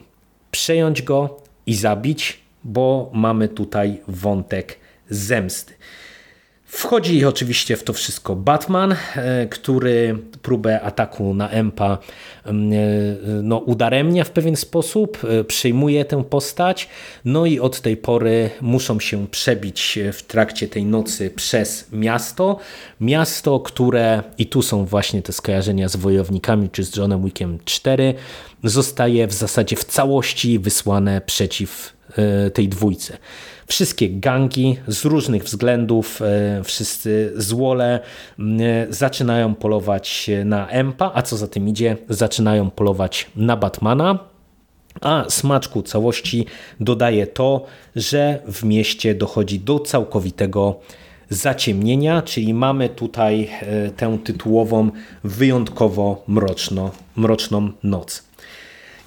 przejąć 0.52 1.02
go 1.02 1.38
i 1.66 1.76
zabić, 1.76 2.40
bo 2.64 3.10
mamy 3.14 3.48
tutaj 3.48 4.00
wątek 4.08 4.78
zemsty. 5.10 5.74
Wchodzi 6.68 7.26
oczywiście 7.26 7.78
w 7.78 7.84
to 7.84 7.94
wszystko 7.94 8.36
Batman, 8.36 8.96
e, 9.16 9.48
który 9.48 10.18
próbę 10.42 10.82
ataku 10.82 11.34
na 11.34 11.50
Empa 11.50 11.98
mm, 12.46 12.74
e, 12.74 12.76
no, 13.44 13.58
udaremnia 13.58 14.24
w 14.24 14.30
pewien 14.30 14.56
sposób, 14.56 15.18
e, 15.24 15.44
przyjmuje 15.44 16.06
tę 16.06 16.24
postać, 16.24 16.90
no 17.26 17.46
i 17.46 17.60
od 17.60 17.82
tej 17.82 17.98
pory 17.98 18.50
muszą 18.62 19.00
się 19.00 19.28
przebić 19.28 20.00
w 20.14 20.24
trakcie 20.24 20.68
tej 20.68 20.86
nocy 20.86 21.30
przez 21.30 21.88
miasto. 21.92 22.60
Miasto, 23.02 23.60
które, 23.60 24.24
i 24.38 24.46
tu 24.46 24.62
są 24.62 24.86
właśnie 24.86 25.22
te 25.22 25.34
skojarzenia 25.34 25.90
z 25.90 25.96
Wojownikami 25.96 26.70
czy 26.70 26.84
z 26.84 26.96
Johnem 26.96 27.24
Wickiem 27.24 27.60
4, 27.66 28.14
zostaje 28.64 29.28
w 29.28 29.34
zasadzie 29.34 29.76
w 29.76 29.84
całości 29.84 30.60
wysłane 30.60 31.22
przeciw 31.22 31.98
tej 32.54 32.70
dwójce. 32.70 33.18
Wszystkie 33.68 34.10
gangi 34.10 34.78
z 34.88 35.06
różnych 35.06 35.44
względów, 35.44 36.22
e, 36.22 36.64
wszyscy 36.64 37.34
złole 37.36 38.00
zaczynają 38.90 39.56
polować 39.56 40.30
na 40.46 40.70
Empa, 40.70 41.12
a 41.14 41.22
co 41.22 41.38
za 41.38 41.48
tym 41.48 41.68
idzie, 41.68 41.98
zaczynają 42.10 42.70
polować 42.72 43.32
na 43.36 43.58
Batmana. 43.58 44.20
A 45.02 45.26
smaczku 45.30 45.82
całości 45.82 46.46
dodaje 46.80 47.28
to, 47.28 47.66
że 47.96 48.40
w 48.48 48.64
mieście 48.64 49.16
dochodzi 49.16 49.60
do 49.60 49.80
całkowitego 49.80 50.80
zaciemnienia, 51.30 52.22
czyli 52.22 52.54
mamy 52.54 52.90
tutaj 52.90 53.50
e, 53.62 53.90
tę 53.90 54.18
tytułową 54.24 54.92
wyjątkowo 55.24 56.24
mroczno, 56.28 56.92
mroczną 57.16 57.72
noc. 57.84 58.27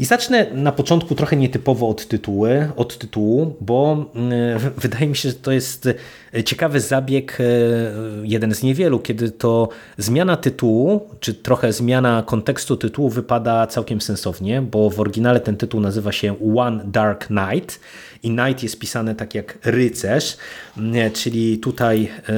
I 0.00 0.04
zacznę 0.04 0.46
na 0.52 0.72
początku 0.72 1.14
trochę 1.14 1.36
nietypowo 1.36 1.88
od, 1.88 2.06
tytuły, 2.06 2.68
od 2.76 2.98
tytułu, 2.98 3.56
bo 3.60 4.06
mm, 4.14 4.58
wydaje 4.76 5.06
mi 5.06 5.16
się, 5.16 5.28
że 5.28 5.34
to 5.34 5.52
jest 5.52 5.88
e, 6.34 6.44
ciekawy 6.44 6.80
zabieg, 6.80 7.38
e, 7.40 7.44
jeden 8.22 8.54
z 8.54 8.62
niewielu, 8.62 8.98
kiedy 8.98 9.30
to 9.30 9.68
zmiana 9.98 10.36
tytułu, 10.36 11.08
czy 11.20 11.34
trochę 11.34 11.72
zmiana 11.72 12.22
kontekstu 12.26 12.76
tytułu 12.76 13.08
wypada 13.08 13.66
całkiem 13.66 14.00
sensownie, 14.00 14.62
bo 14.62 14.90
w 14.90 15.00
oryginale 15.00 15.40
ten 15.40 15.56
tytuł 15.56 15.80
nazywa 15.80 16.12
się 16.12 16.34
One 16.56 16.84
Dark 16.84 17.30
Night 17.30 17.80
i 18.22 18.28
Knight 18.30 18.62
jest 18.62 18.78
pisane 18.78 19.14
tak 19.14 19.34
jak 19.34 19.58
rycerz, 19.64 20.36
czyli 21.12 21.59
tutaj 21.59 22.09
e, 22.28 22.33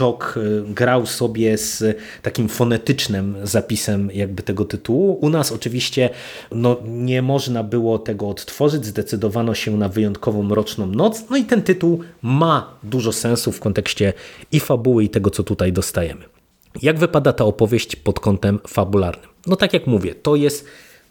Jock 0.00 0.36
e, 0.36 0.40
grał 0.72 1.06
sobie 1.06 1.58
z 1.58 1.98
takim 2.22 2.48
fonetycznym 2.48 3.36
zapisem 3.42 4.10
jakby 4.14 4.42
tego 4.42 4.64
tytułu. 4.64 5.18
U 5.20 5.28
nas 5.28 5.52
oczywiście 5.52 6.10
no, 6.52 6.76
nie 6.84 7.22
można 7.22 7.62
było 7.62 7.98
tego 7.98 8.28
odtworzyć, 8.28 8.86
zdecydowano 8.86 9.54
się 9.54 9.76
na 9.76 9.88
wyjątkowo 9.88 10.42
mroczną 10.42 10.86
noc, 10.86 11.24
no 11.30 11.36
i 11.36 11.44
ten 11.44 11.62
tytuł 11.62 12.00
ma 12.22 12.74
dużo 12.82 13.12
sensu 13.12 13.52
w 13.52 13.60
kontekście 13.60 14.12
i 14.52 14.60
fabuły 14.60 15.04
i 15.04 15.08
tego, 15.08 15.30
co 15.30 15.42
tutaj 15.42 15.72
dostajemy. 15.72 16.24
Jak 16.82 16.98
wypada 16.98 17.32
ta 17.32 17.44
opowieść 17.44 17.96
pod 17.96 18.20
kątem 18.20 18.58
fabularnym? 18.68 19.30
No 19.46 19.56
tak 19.56 19.72
jak 19.72 19.86
mówię, 19.86 20.14
to 20.14 20.36
jest 20.36 20.66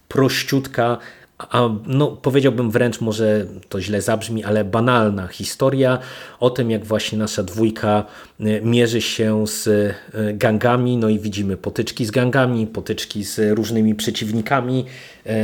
prościutka 0.07 0.97
a 1.39 1.69
no, 1.85 2.07
powiedziałbym 2.07 2.71
wręcz, 2.71 3.01
może 3.01 3.45
to 3.69 3.81
źle 3.81 4.01
zabrzmi, 4.01 4.43
ale 4.43 4.65
banalna 4.65 5.27
historia 5.27 5.99
o 6.39 6.49
tym, 6.49 6.71
jak 6.71 6.85
właśnie 6.85 7.17
nasza 7.17 7.43
dwójka 7.43 8.05
e, 8.39 8.61
mierzy 8.61 9.01
się 9.01 9.47
z 9.47 9.67
e, 9.67 9.93
gangami, 10.33 10.97
no 10.97 11.09
i 11.09 11.19
widzimy 11.19 11.57
potyczki 11.57 12.05
z 12.05 12.11
gangami, 12.11 12.67
potyczki 12.67 13.23
z 13.23 13.57
różnymi 13.57 13.95
przeciwnikami, 13.95 14.85
e, 15.25 15.35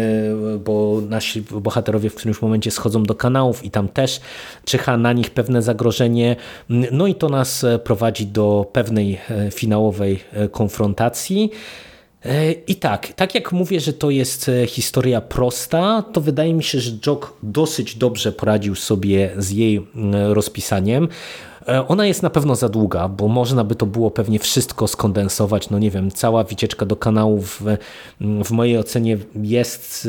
bo 0.65 1.01
nasi 1.09 1.41
bohaterowie 1.41 2.09
w 2.09 2.15
którymś 2.15 2.41
momencie 2.41 2.71
schodzą 2.71 3.03
do 3.03 3.15
kanałów 3.15 3.65
i 3.65 3.71
tam 3.71 3.87
też 3.87 4.21
czyha 4.65 4.97
na 4.97 5.13
nich 5.13 5.29
pewne 5.29 5.61
zagrożenie, 5.61 6.35
no 6.69 7.07
i 7.07 7.15
to 7.15 7.29
nas 7.29 7.65
prowadzi 7.83 8.25
do 8.27 8.69
pewnej 8.73 9.19
finałowej 9.51 10.23
konfrontacji. 10.51 11.51
E, 12.25 12.51
I 12.51 12.75
tak, 12.75 13.13
tak 13.13 13.35
jak 13.35 13.51
mówię, 13.51 13.79
że 13.79 13.93
to 13.93 14.09
jest 14.09 14.49
e, 14.49 14.67
historia 14.67 15.21
prosta, 15.21 16.03
to 16.13 16.21
wydaje 16.21 16.53
mi 16.53 16.63
się, 16.63 16.79
że 16.79 16.91
Jock 17.07 17.33
dosyć 17.43 17.95
dobrze 17.95 18.31
poradził 18.31 18.75
sobie 18.75 19.31
z 19.37 19.51
jej 19.51 19.87
rozpisaniem. 20.29 21.07
E, 21.67 21.87
ona 21.87 22.05
jest 22.05 22.23
na 22.23 22.29
pewno 22.29 22.55
za 22.55 22.69
długa, 22.69 23.07
bo 23.07 23.27
można 23.27 23.63
by 23.63 23.75
to 23.75 23.85
było 23.85 24.11
pewnie 24.11 24.39
wszystko 24.39 24.87
skondensować. 24.87 25.69
No 25.69 25.79
nie 25.79 25.91
wiem, 25.91 26.11
cała 26.11 26.43
wycieczka 26.43 26.85
do 26.85 26.95
kanałów 26.95 27.61
w, 27.61 27.77
w 28.45 28.51
mojej 28.51 28.77
ocenie 28.77 29.17
jest 29.35 30.07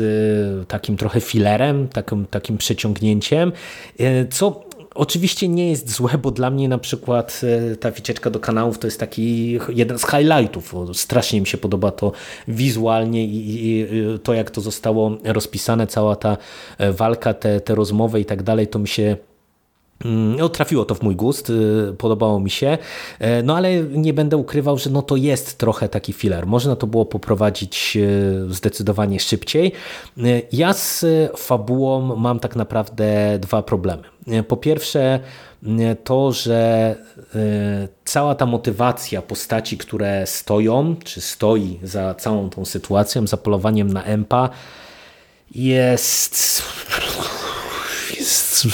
takim 0.67 0.97
trochę 0.97 1.21
filerem, 1.21 1.87
takim, 1.87 2.25
takim 2.25 2.57
przeciągnięciem, 2.57 3.51
co 4.29 4.66
Oczywiście 4.97 5.47
nie 5.47 5.69
jest 5.69 5.91
złe, 5.91 6.17
bo 6.17 6.31
dla 6.31 6.49
mnie 6.49 6.69
na 6.69 6.77
przykład 6.77 7.41
e, 7.71 7.75
ta 7.75 7.91
wycieczka 7.91 8.29
do 8.29 8.39
kanałów 8.39 8.79
to 8.79 8.87
jest 8.87 8.99
taki 8.99 9.59
jeden 9.69 9.99
z 9.99 10.05
highlightów. 10.05 10.75
Strasznie 10.93 11.41
mi 11.41 11.47
się 11.47 11.57
podoba 11.57 11.91
to 11.91 12.11
wizualnie 12.47 13.25
i 13.25 13.87
to, 14.23 14.33
jak 14.33 14.51
to 14.51 14.61
zostało 14.61 15.17
rozpisane, 15.23 15.87
cała 15.87 16.15
ta 16.15 16.37
e, 16.77 16.91
walka, 16.91 17.33
te, 17.33 17.61
te 17.61 17.75
rozmowy 17.75 18.19
i 18.19 18.25
tak 18.25 18.43
dalej, 18.43 18.67
to 18.67 18.79
mi 18.79 18.87
się 18.87 19.17
Mm, 20.05 20.35
no, 20.35 20.49
trafiło 20.49 20.85
to 20.85 20.95
w 20.95 21.03
mój 21.03 21.15
gust, 21.15 21.51
podobało 21.97 22.39
mi 22.39 22.49
się, 22.49 22.77
e, 23.19 23.43
no 23.43 23.57
ale 23.57 23.83
nie 23.83 24.13
będę 24.13 24.37
ukrywał, 24.37 24.77
że 24.77 24.89
no 24.89 25.01
to 25.01 25.15
jest 25.15 25.57
trochę 25.57 25.89
taki 25.89 26.13
filler. 26.13 26.47
Można 26.47 26.75
to 26.75 26.87
było 26.87 27.05
poprowadzić 27.05 27.97
e, 27.97 28.53
zdecydowanie 28.53 29.19
szybciej. 29.19 29.71
E, 30.17 30.21
ja 30.51 30.73
z 30.73 31.05
fabułą 31.37 32.15
mam 32.15 32.39
tak 32.39 32.55
naprawdę 32.55 33.39
dwa 33.39 33.63
problemy. 33.63 34.16
Po 34.47 34.57
pierwsze 34.57 35.19
to, 36.03 36.31
że 36.31 36.95
cała 38.05 38.35
ta 38.35 38.45
motywacja 38.45 39.21
postaci, 39.21 39.77
które 39.77 40.27
stoją, 40.27 40.95
czy 41.03 41.21
stoi 41.21 41.79
za 41.83 42.13
całą 42.15 42.49
tą 42.49 42.65
sytuacją, 42.65 43.27
za 43.27 43.37
polowaniem 43.37 43.93
na 43.93 44.03
empa 44.03 44.49
jest, 45.55 46.63
jest 48.17 48.67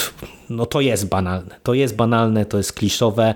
no 0.56 0.66
to 0.66 0.82
jest 0.82 1.08
banalne. 1.08 1.56
To 1.64 1.74
jest 1.74 1.96
banalne, 1.96 2.46
to 2.46 2.58
jest 2.58 2.74
kliszowe 2.74 3.34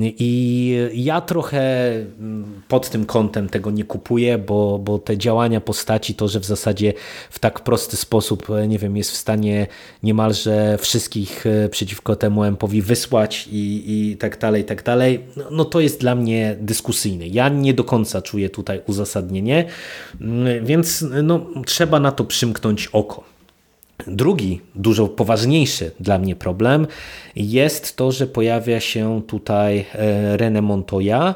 i 0.00 0.76
ja 0.94 1.20
trochę 1.20 1.92
mm, 1.92 2.62
pod 2.68 2.90
tym 2.90 3.06
kątem 3.06 3.48
tego 3.48 3.70
nie 3.70 3.84
kupuję, 3.84 4.38
bo, 4.38 4.78
bo 4.78 4.98
te 4.98 5.18
działania 5.18 5.60
postaci, 5.60 6.14
to, 6.14 6.28
że 6.28 6.40
w 6.40 6.44
zasadzie 6.44 6.92
w 7.30 7.38
tak 7.38 7.60
prosty 7.60 7.96
sposób, 7.96 8.46
nie 8.68 8.78
wiem, 8.78 8.96
jest 8.96 9.10
w 9.10 9.16
stanie 9.16 9.66
niemalże 10.02 10.78
wszystkich 10.78 11.46
e, 11.46 11.68
przeciwko 11.68 12.16
temu 12.16 12.44
empowi 12.44 12.82
wysłać 12.82 13.48
i, 13.52 13.82
i 13.86 14.16
tak 14.16 14.38
dalej, 14.38 14.62
i 14.62 14.64
tak 14.64 14.82
dalej, 14.82 15.20
no, 15.36 15.44
no 15.50 15.64
to 15.64 15.80
jest 15.80 16.00
dla 16.00 16.14
mnie 16.14 16.56
dyskusyjne. 16.60 17.26
Ja 17.26 17.48
nie 17.48 17.74
do 17.74 17.84
końca 17.84 18.22
czuję 18.22 18.50
tutaj 18.50 18.80
uzasadnienie, 18.86 19.64
mm, 20.20 20.66
więc 20.66 21.04
no, 21.22 21.46
trzeba 21.66 22.00
na 22.00 22.12
to 22.12 22.24
przymknąć 22.24 22.88
oko. 22.92 23.31
Drugi, 24.06 24.60
dużo 24.74 25.08
poważniejszy 25.08 25.90
dla 26.00 26.18
mnie 26.18 26.36
problem 26.36 26.86
jest 27.36 27.96
to, 27.96 28.12
że 28.12 28.26
pojawia 28.26 28.80
się 28.80 29.22
tutaj 29.26 29.84
e, 29.94 30.36
René 30.36 30.62
Montoya 30.62 31.34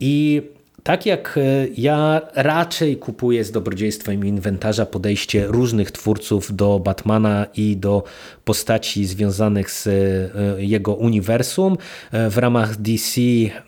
i 0.00 0.42
tak 0.82 1.06
jak 1.06 1.38
e, 1.38 1.68
ja 1.76 2.20
raczej 2.34 2.96
kupuję 2.96 3.44
z 3.44 3.50
dobrodziejstwem 3.50 4.26
inwentarza 4.26 4.86
podejście 4.86 5.46
różnych 5.46 5.90
twórców 5.90 6.56
do 6.56 6.78
Batmana 6.78 7.46
i 7.56 7.76
do 7.76 8.02
postaci 8.44 9.06
związanych 9.06 9.70
z 9.70 9.86
e, 9.86 10.62
jego 10.62 10.94
uniwersum 10.94 11.76
w 12.12 12.38
ramach 12.38 12.76
DC 12.76 13.20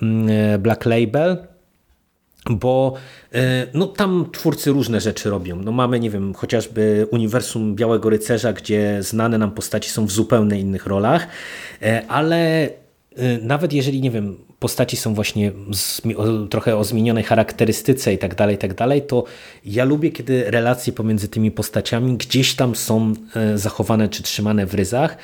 mm, 0.02 0.62
Black 0.62 0.84
Label, 0.84 1.36
bo 2.50 2.94
e, 3.34 3.66
no, 3.74 3.86
tam 3.86 4.26
twórcy 4.32 4.70
różne 4.70 5.00
rzeczy 5.00 5.30
robią. 5.30 5.56
No, 5.56 5.72
mamy, 5.72 6.00
nie 6.00 6.10
wiem, 6.10 6.34
chociażby 6.34 7.06
uniwersum 7.10 7.74
Białego 7.74 8.10
Rycerza, 8.10 8.52
gdzie 8.52 8.98
znane 9.02 9.38
nam 9.38 9.50
postaci 9.50 9.90
są 9.90 10.06
w 10.06 10.10
zupełnie 10.10 10.60
innych 10.60 10.86
rolach, 10.86 11.26
e, 11.82 12.06
ale 12.08 12.64
e, 12.66 12.68
nawet 13.42 13.72
jeżeli, 13.72 14.00
nie 14.00 14.10
wiem, 14.10 14.36
postaci 14.58 14.96
są 14.96 15.14
właśnie 15.14 15.52
trochę 16.50 16.76
o 16.76 16.84
zmienionej 16.84 17.24
charakterystyce 17.24 18.14
i 18.14 18.18
tak 18.18 18.34
dalej, 18.34 18.58
tak 18.58 18.74
dalej, 18.74 19.02
to 19.02 19.24
ja 19.64 19.84
lubię, 19.84 20.10
kiedy 20.10 20.50
relacje 20.50 20.92
pomiędzy 20.92 21.28
tymi 21.28 21.50
postaciami 21.50 22.16
gdzieś 22.16 22.54
tam 22.54 22.76
są 22.76 23.12
zachowane 23.54 24.08
czy 24.08 24.22
trzymane 24.22 24.66
w 24.66 24.74
ryzach. 24.74 25.16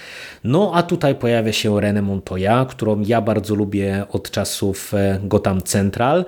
No 0.44 0.72
a 0.74 0.82
tutaj 0.82 1.14
pojawia 1.14 1.52
się 1.52 1.70
René 1.70 2.02
Montoya, 2.02 2.66
którą 2.68 3.00
ja 3.00 3.20
bardzo 3.20 3.54
lubię 3.54 4.04
od 4.10 4.30
czasów 4.30 4.92
Gotham 5.22 5.62
Central, 5.62 6.24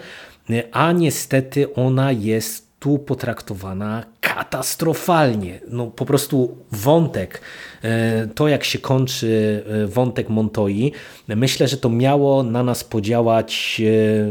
a 0.73 0.93
niestety 0.93 1.75
ona 1.75 2.13
jest 2.13 2.65
tu 2.85 2.99
potraktowana 2.99 4.05
katastrofalnie. 4.21 5.61
No 5.69 5.87
po 5.87 6.05
prostu 6.07 6.57
wątek, 6.73 7.41
e, 7.83 8.27
to 8.35 8.49
jak 8.49 8.65
się 8.65 8.79
kończy 8.79 9.63
e, 9.85 9.87
wątek 9.87 10.29
Montoi, 10.29 10.93
myślę, 11.29 11.69
że 11.69 11.77
to 11.77 11.89
miało 11.89 12.43
na 12.43 12.63
nas 12.63 12.85
podziałać, 12.85 13.83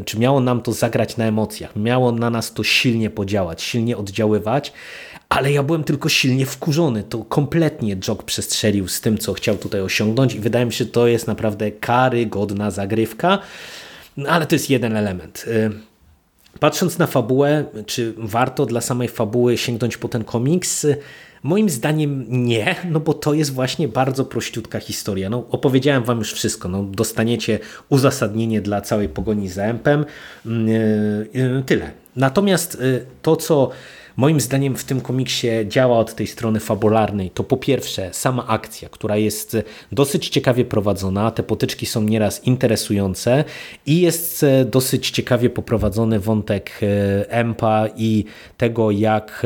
czy 0.05 0.19
miało 0.19 0.39
nam 0.39 0.61
to 0.61 0.71
zagrać 0.71 1.17
na 1.17 1.25
emocjach, 1.25 1.75
miało 1.75 2.11
na 2.11 2.29
nas 2.29 2.53
to 2.53 2.63
silnie 2.63 3.09
podziałać, 3.09 3.63
silnie 3.63 3.97
oddziaływać, 3.97 4.73
ale 5.29 5.51
ja 5.51 5.63
byłem 5.63 5.83
tylko 5.83 6.09
silnie 6.09 6.45
wkurzony. 6.45 7.03
To 7.03 7.17
kompletnie 7.17 7.97
Jog 8.07 8.23
przestrzelił 8.23 8.87
z 8.87 9.01
tym, 9.01 9.17
co 9.17 9.33
chciał 9.33 9.57
tutaj 9.57 9.81
osiągnąć 9.81 10.33
i 10.33 10.39
wydaje 10.39 10.65
mi 10.65 10.73
się, 10.73 10.85
że 10.85 10.91
to 10.91 11.07
jest 11.07 11.27
naprawdę 11.27 11.71
karygodna 11.71 12.71
zagrywka, 12.71 13.39
no, 14.17 14.29
ale 14.29 14.45
to 14.45 14.55
jest 14.55 14.69
jeden 14.69 14.95
element. 14.95 15.45
Patrząc 16.59 16.97
na 16.97 17.07
fabułę, 17.07 17.65
czy 17.85 18.13
warto 18.17 18.65
dla 18.65 18.81
samej 18.81 19.07
fabuły 19.07 19.57
sięgnąć 19.57 19.97
po 19.97 20.09
ten 20.09 20.23
komiks? 20.23 20.87
Moim 21.43 21.69
zdaniem 21.69 22.25
nie, 22.29 22.75
no 22.89 22.99
bo 22.99 23.13
to 23.13 23.33
jest 23.33 23.53
właśnie 23.53 23.87
bardzo 23.87 24.25
prościutka 24.25 24.79
historia. 24.79 25.29
No, 25.29 25.45
opowiedziałem 25.49 26.03
wam 26.03 26.19
już 26.19 26.33
wszystko. 26.33 26.69
No, 26.69 26.83
dostaniecie 26.83 27.59
uzasadnienie 27.89 28.61
dla 28.61 28.81
całej 28.81 29.09
pogoni 29.09 29.49
za 29.49 29.63
Empem. 29.63 30.05
Yy, 30.45 31.63
tyle. 31.65 31.91
Natomiast 32.15 32.75
y, 32.75 33.05
to, 33.21 33.35
co 33.35 33.69
moim 34.17 34.41
zdaniem 34.41 34.75
w 34.75 34.83
tym 34.83 35.01
komiksie 35.01 35.47
działa 35.67 35.97
od 35.97 36.15
tej 36.15 36.27
strony 36.27 36.59
fabularnej, 36.59 37.31
to 37.31 37.43
po 37.43 37.57
pierwsze 37.57 38.09
sama 38.13 38.47
akcja, 38.47 38.89
która 38.89 39.17
jest 39.17 39.57
dosyć 39.91 40.29
ciekawie 40.29 40.65
prowadzona, 40.65 41.31
te 41.31 41.43
potyczki 41.43 41.85
są 41.85 42.01
nieraz 42.01 42.43
interesujące 42.43 43.43
i 43.85 44.01
jest 44.01 44.43
e, 44.43 44.65
dosyć 44.65 45.09
ciekawie 45.09 45.49
poprowadzony 45.49 46.19
wątek 46.19 46.79
e, 46.81 47.31
Empa 47.31 47.87
i 47.97 48.25
tego, 48.57 48.91
jak 48.91 49.41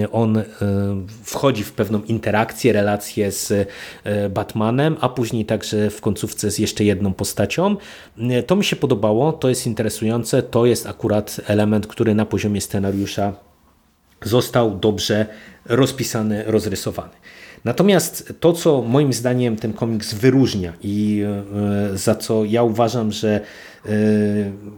e, 0.00 0.12
on 0.12 0.42
wchodzi 1.22 1.64
w 1.64 1.72
pewną 1.72 2.02
interakcję, 2.02 2.72
relację 2.72 3.32
z 3.32 3.68
Batmanem, 4.30 4.96
a 5.00 5.08
później 5.08 5.44
także 5.44 5.90
w 5.90 6.00
końcówce 6.00 6.50
z 6.50 6.58
jeszcze 6.58 6.84
jedną 6.84 7.12
postacią. 7.12 7.76
To 8.46 8.56
mi 8.56 8.64
się 8.64 8.76
podobało, 8.76 9.32
to 9.32 9.48
jest 9.48 9.66
interesujące, 9.66 10.42
to 10.42 10.66
jest 10.66 10.86
akurat 10.86 11.40
element, 11.46 11.86
który 11.86 12.14
na 12.14 12.26
poziomie 12.26 12.60
scenariusza 12.60 13.49
został 14.24 14.78
dobrze 14.78 15.26
rozpisany, 15.64 16.44
rozrysowany. 16.46 17.12
Natomiast 17.64 18.32
to, 18.40 18.52
co 18.52 18.82
moim 18.82 19.12
zdaniem 19.12 19.56
ten 19.56 19.72
komiks 19.72 20.14
wyróżnia 20.14 20.72
i 20.82 21.22
e, 21.92 21.98
za 21.98 22.14
co 22.14 22.44
ja 22.44 22.62
uważam, 22.62 23.12
że 23.12 23.40
e, 23.86 23.90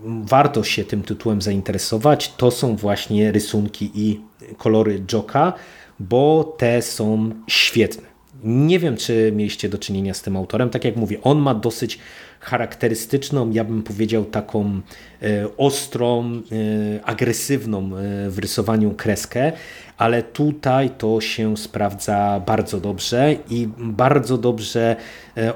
warto 0.05 0.65
się 0.65 0.85
tym 0.85 1.03
tytułem 1.03 1.43
zainteresować, 1.43 2.33
to 2.37 2.51
są 2.51 2.77
właśnie 2.77 3.33
rysunki 3.33 3.91
i 3.95 4.21
kolory 4.59 5.03
Joka, 5.13 5.53
bo 6.01 6.55
te 6.59 6.83
są 6.83 7.31
świetne. 7.47 8.13
Nie 8.45 8.79
wiem, 8.79 8.97
czy 8.97 9.33
mieliście 9.37 9.69
do 9.69 9.79
czynienia 9.79 10.15
z 10.15 10.23
tym 10.23 10.37
autorem. 10.37 10.71
Tak 10.71 10.85
jak 10.85 10.97
mówię, 10.97 11.19
on 11.23 11.39
ma 11.39 11.55
dosyć 11.55 11.99
charakterystyczną, 12.43 13.51
ja 13.51 13.65
bym 13.65 13.83
powiedział 13.83 14.25
taką 14.25 14.81
e, 15.23 15.57
ostrą, 15.57 16.25
e, 16.25 17.05
agresywną 17.05 17.79
e, 17.79 18.31
w 18.31 18.39
rysowaniu 18.39 18.91
kreskę, 18.91 19.53
ale 19.99 20.23
tutaj 20.23 20.91
to 20.99 21.21
się 21.21 21.57
sprawdza 21.57 22.43
bardzo 22.47 22.81
dobrze 22.81 23.37
i 23.51 23.69
bardzo 23.79 24.39
dobrze 24.39 24.97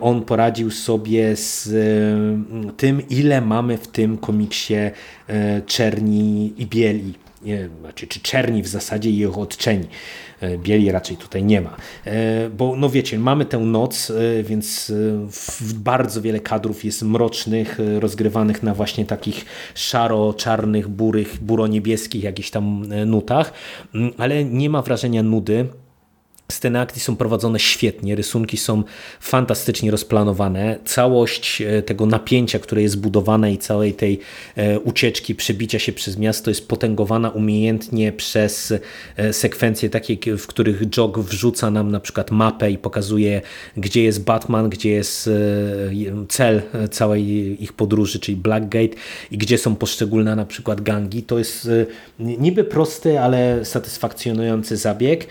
on 0.01 0.23
poradził 0.23 0.71
sobie 0.71 1.37
z 1.37 1.69
tym, 2.77 3.09
ile 3.09 3.41
mamy 3.41 3.79
w 3.79 3.89
tym 3.89 4.19
komiksie 4.19 4.75
czerni 5.67 6.55
i 6.57 6.67
bieli, 6.67 7.15
znaczy, 7.81 8.07
czy 8.07 8.21
czerni 8.21 8.63
w 8.63 8.69
zasadzie 8.69 9.11
i 9.11 9.19
ich 9.19 9.39
odczeni. 9.39 9.87
E, 10.41 10.59
bieli 10.59 10.91
raczej 10.91 11.17
tutaj 11.17 11.45
nie 11.45 11.61
ma. 11.61 11.77
E, 12.05 12.51
bo 12.51 12.77
no 12.77 12.91
wiecie, 12.91 13.19
mamy 13.19 13.45
tę 13.45 13.59
noc, 13.59 14.11
e, 14.11 14.43
więc 14.43 14.93
bardzo 15.75 16.23
wiele 16.23 16.41
kadrów 16.41 16.85
jest 16.85 17.03
mrocznych, 17.03 17.79
rozgrywanych 17.99 18.63
na 18.63 18.75
właśnie 18.75 19.05
takich 19.05 19.45
szaro-czarnych, 19.75 20.89
burych, 20.89 21.39
buro-niebieskich 21.41 22.23
jakichś 22.23 22.51
tam 22.51 22.87
nutach, 23.07 23.53
mm, 23.95 24.13
ale 24.19 24.45
nie 24.45 24.71
ma 24.71 24.83
wrażenia 24.83 25.23
nudy 25.23 25.67
Sceny 26.53 26.81
akcji 26.81 27.03
są 27.03 27.17
prowadzone 27.17 27.59
świetnie, 27.59 28.15
rysunki 28.15 28.57
są 28.57 28.83
fantastycznie 29.21 29.91
rozplanowane. 29.91 30.79
Całość 30.85 31.63
e, 31.63 31.83
tego 31.83 32.07
napięcia, 32.07 32.59
które 32.59 32.83
jest 32.83 33.01
budowane 33.01 33.53
i 33.53 33.59
całej 33.59 33.95
tej 33.95 34.21
e, 34.57 34.81
ucieczki, 34.81 35.35
przebicia 35.35 35.79
się 35.79 35.93
przez 35.93 36.19
miasto 36.19 36.51
jest 36.51 36.69
potęgowana 36.69 37.31
umiejętnie 37.31 38.13
przez 38.13 38.75
e, 39.17 39.33
sekwencje 39.33 39.91
takie, 39.91 40.37
w 40.37 40.47
których 40.47 40.97
Jog 40.97 41.19
wrzuca 41.19 41.71
nam 41.71 41.91
na 41.91 42.01
przykład 42.01 42.31
mapę 42.31 42.71
i 42.71 42.79
pokazuje, 42.79 43.43
gdzie 43.77 44.03
jest 44.03 44.25
Batman, 44.25 44.71
gdzie 44.71 44.91
jest 44.91 45.31
cel 46.29 46.63
całej 46.91 47.25
ich 47.63 47.73
podróży, 47.73 48.21
czyli 48.21 48.37
Blackgate 48.37 48.97
i 49.31 49.39
gdzie 49.39 49.59
są 49.59 49.77
poszczególne 49.77 50.37
na 50.37 50.47
przykład 50.47 50.81
gangi. 50.81 51.23
To 51.23 51.39
jest 51.39 51.69
niby 52.19 52.65
prosty, 52.65 53.21
ale 53.21 53.65
satysfakcjonujący 53.65 54.77
zabieg. 54.77 55.27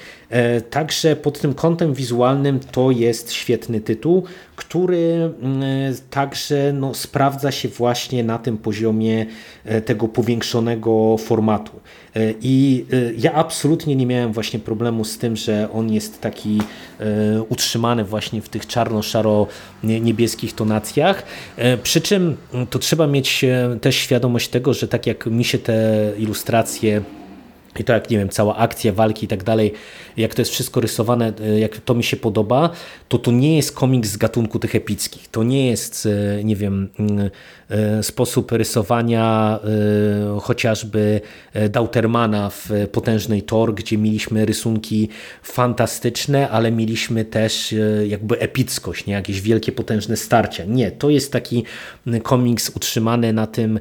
Także 0.69 1.04
pod 1.15 1.39
tym 1.39 1.53
kątem 1.53 1.93
wizualnym 1.93 2.59
to 2.59 2.91
jest 2.91 3.31
świetny 3.31 3.81
tytuł, 3.81 4.23
który 4.55 5.31
mm, 5.41 5.95
także 6.09 6.73
no, 6.73 6.93
sprawdza 6.93 7.51
się 7.51 7.69
właśnie 7.69 8.23
na 8.23 8.37
tym 8.37 8.57
poziomie 8.57 9.25
e, 9.65 9.81
tego 9.81 10.07
powiększonego 10.07 11.17
formatu. 11.17 11.71
E, 12.15 12.33
I 12.41 12.85
e, 12.93 13.13
ja 13.17 13.33
absolutnie 13.33 13.95
nie 13.95 14.05
miałem 14.05 14.33
właśnie 14.33 14.59
problemu 14.59 15.05
z 15.05 15.17
tym, 15.17 15.35
że 15.35 15.69
on 15.73 15.93
jest 15.93 16.21
taki 16.21 16.61
utrzymany 17.49 18.03
właśnie 18.03 18.41
w 18.41 18.49
tych 18.49 18.67
czarno-szaro-niebieskich 18.67 20.53
tonacjach. 20.53 21.23
Przy 21.83 22.01
czym 22.01 22.37
to 22.69 22.79
trzeba 22.79 23.07
mieć 23.07 23.45
też 23.81 23.95
świadomość 23.95 24.47
tego, 24.47 24.73
że 24.73 24.87
tak 24.87 25.07
jak 25.07 25.25
mi 25.25 25.43
się 25.43 25.57
te 25.57 26.11
ilustracje 26.17 27.01
i 27.79 27.83
to 27.83 27.93
jak, 27.93 28.09
nie 28.09 28.17
wiem, 28.17 28.29
cała 28.29 28.55
akcja, 28.55 28.93
walki 28.93 29.25
i 29.25 29.27
tak 29.27 29.43
dalej, 29.43 29.73
jak 30.17 30.35
to 30.35 30.41
jest 30.41 30.51
wszystko 30.51 30.81
rysowane, 30.81 31.33
e, 31.41 31.59
jak 31.59 31.77
to 31.77 31.93
mi 31.93 32.03
się 32.03 32.17
podoba, 32.17 32.69
to 33.09 33.17
to 33.17 33.31
nie 33.31 33.55
jest 33.55 33.71
komiks 33.71 34.09
z 34.09 34.17
gatunku 34.17 34.59
tych 34.59 34.75
epickich. 34.75 35.27
To 35.27 35.43
nie 35.43 35.69
jest, 35.69 36.07
e, 36.39 36.43
nie 36.43 36.55
wiem, 36.55 36.89
mm, 36.99 37.29
sposób 38.01 38.51
rysowania 38.51 39.59
chociażby 40.41 41.21
Dautermana 41.69 42.49
w 42.49 42.69
Potężnej 42.91 43.41
Tor, 43.41 43.75
gdzie 43.75 43.97
mieliśmy 43.97 44.45
rysunki 44.45 45.09
fantastyczne, 45.43 46.49
ale 46.49 46.71
mieliśmy 46.71 47.25
też 47.25 47.75
jakby 48.07 48.39
epickość, 48.39 49.05
nie? 49.05 49.13
jakieś 49.13 49.41
wielkie, 49.41 49.71
potężne 49.71 50.17
starcia. 50.17 50.65
Nie, 50.65 50.91
to 50.91 51.09
jest 51.09 51.31
taki 51.31 51.63
komiks 52.23 52.69
utrzymany 52.75 53.33
na 53.33 53.47
tym 53.47 53.79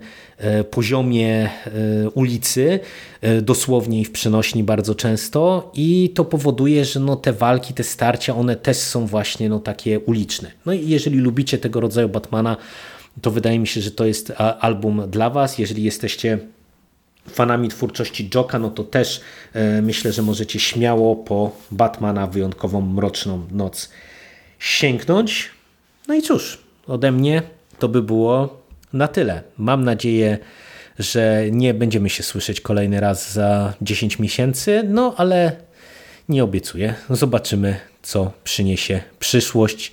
poziomie 0.70 1.50
ulicy, 2.14 2.80
dosłownie 3.42 4.00
i 4.00 4.04
w 4.04 4.12
przenośni 4.12 4.64
bardzo 4.64 4.94
często 4.94 5.70
i 5.74 6.12
to 6.14 6.24
powoduje, 6.24 6.84
że 6.84 7.00
no 7.00 7.16
te 7.16 7.32
walki, 7.32 7.74
te 7.74 7.84
starcia, 7.84 8.36
one 8.36 8.56
też 8.56 8.76
są 8.76 9.06
właśnie 9.06 9.48
no 9.48 9.60
takie 9.60 10.00
uliczne. 10.00 10.50
No 10.66 10.72
i 10.72 10.88
jeżeli 10.88 11.18
lubicie 11.18 11.58
tego 11.58 11.80
rodzaju 11.80 12.08
Batmana, 12.08 12.56
to 13.22 13.30
wydaje 13.30 13.58
mi 13.58 13.66
się, 13.66 13.80
że 13.80 13.90
to 13.90 14.06
jest 14.06 14.32
album 14.60 15.02
dla 15.10 15.30
Was. 15.30 15.58
Jeżeli 15.58 15.82
jesteście 15.82 16.38
fanami 17.28 17.68
twórczości 17.68 18.30
Joka, 18.34 18.58
no 18.58 18.70
to 18.70 18.84
też 18.84 19.20
e, 19.52 19.82
myślę, 19.82 20.12
że 20.12 20.22
możecie 20.22 20.60
śmiało 20.60 21.16
po 21.16 21.56
Batmana 21.70 22.26
wyjątkową 22.26 22.80
mroczną 22.80 23.46
noc 23.50 23.90
sięgnąć. 24.58 25.50
No 26.08 26.14
i 26.14 26.22
cóż, 26.22 26.58
ode 26.86 27.12
mnie 27.12 27.42
to 27.78 27.88
by 27.88 28.02
było 28.02 28.62
na 28.92 29.08
tyle. 29.08 29.42
Mam 29.58 29.84
nadzieję, 29.84 30.38
że 30.98 31.44
nie 31.50 31.74
będziemy 31.74 32.10
się 32.10 32.22
słyszeć 32.22 32.60
kolejny 32.60 33.00
raz 33.00 33.32
za 33.32 33.74
10 33.82 34.18
miesięcy, 34.18 34.82
no 34.88 35.14
ale 35.16 35.56
nie 36.28 36.44
obiecuję. 36.44 36.94
Zobaczymy, 37.10 37.76
co 38.02 38.32
przyniesie 38.44 39.00
przyszłość, 39.18 39.92